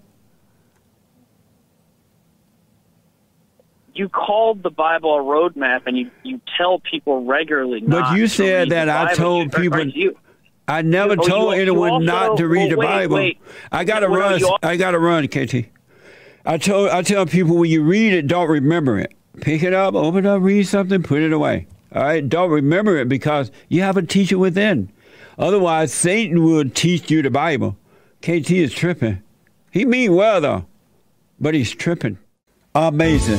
You 3.94 4.08
called 4.08 4.62
the 4.62 4.70
Bible 4.70 5.14
a 5.14 5.22
roadmap, 5.22 5.82
and 5.86 5.96
you 5.98 6.10
you 6.22 6.40
tell 6.56 6.78
people 6.80 7.24
regularly. 7.24 7.80
But 7.86 8.16
you 8.16 8.26
said 8.26 8.70
that 8.70 8.88
I 8.88 9.12
told 9.14 9.52
people- 9.52 9.86
you, 9.86 10.16
I 10.66 10.80
never 10.82 11.12
Oh, 11.12 11.16
told 11.28 11.54
you 11.56 11.60
anyone 11.62 11.90
also- 11.90 12.04
not 12.06 12.36
to 12.38 12.48
read 12.48 12.70
the 12.72 12.76
wait, 12.76 12.86
Bible. 12.86 13.16
wait. 13.16 13.38
I 13.70 13.84
gotta 13.84 14.08
Well, 14.08 14.20
run. 14.20 14.40
you 14.40 14.46
al- 14.48 14.58
I 14.62 14.76
gotta 14.76 14.98
run, 14.98 15.26
KT. 15.28 15.66
I 16.46 16.56
told 16.56 16.88
I 16.88 17.02
tell 17.02 17.26
people 17.26 17.56
when 17.58 17.70
you 17.70 17.82
read 17.82 18.12
it, 18.14 18.26
don't 18.26 18.48
remember 18.48 18.98
it. 18.98 19.12
Pick 19.40 19.62
it 19.62 19.74
up, 19.74 19.94
open 19.94 20.24
it 20.24 20.28
up, 20.28 20.42
read 20.42 20.66
something, 20.66 21.02
put 21.02 21.20
it 21.20 21.32
away. 21.32 21.66
All 21.94 22.02
right, 22.02 22.26
don't 22.26 22.50
remember 22.50 22.96
it 22.96 23.08
because 23.08 23.50
you 23.68 23.82
have 23.82 23.96
a 23.98 24.02
teacher 24.02 24.38
within. 24.38 24.88
Otherwise, 25.38 25.92
Satan 25.92 26.42
would 26.44 26.74
teach 26.74 27.10
you 27.10 27.20
the 27.22 27.30
Bible. 27.30 27.76
KT 28.22 28.50
is 28.62 28.72
tripping. 28.72 29.18
He 29.70 29.84
mean 29.84 30.14
well 30.14 30.40
though, 30.40 30.64
but 31.40 31.52
he's 31.54 31.72
tripping. 31.74 32.16
Amazing. 32.74 33.38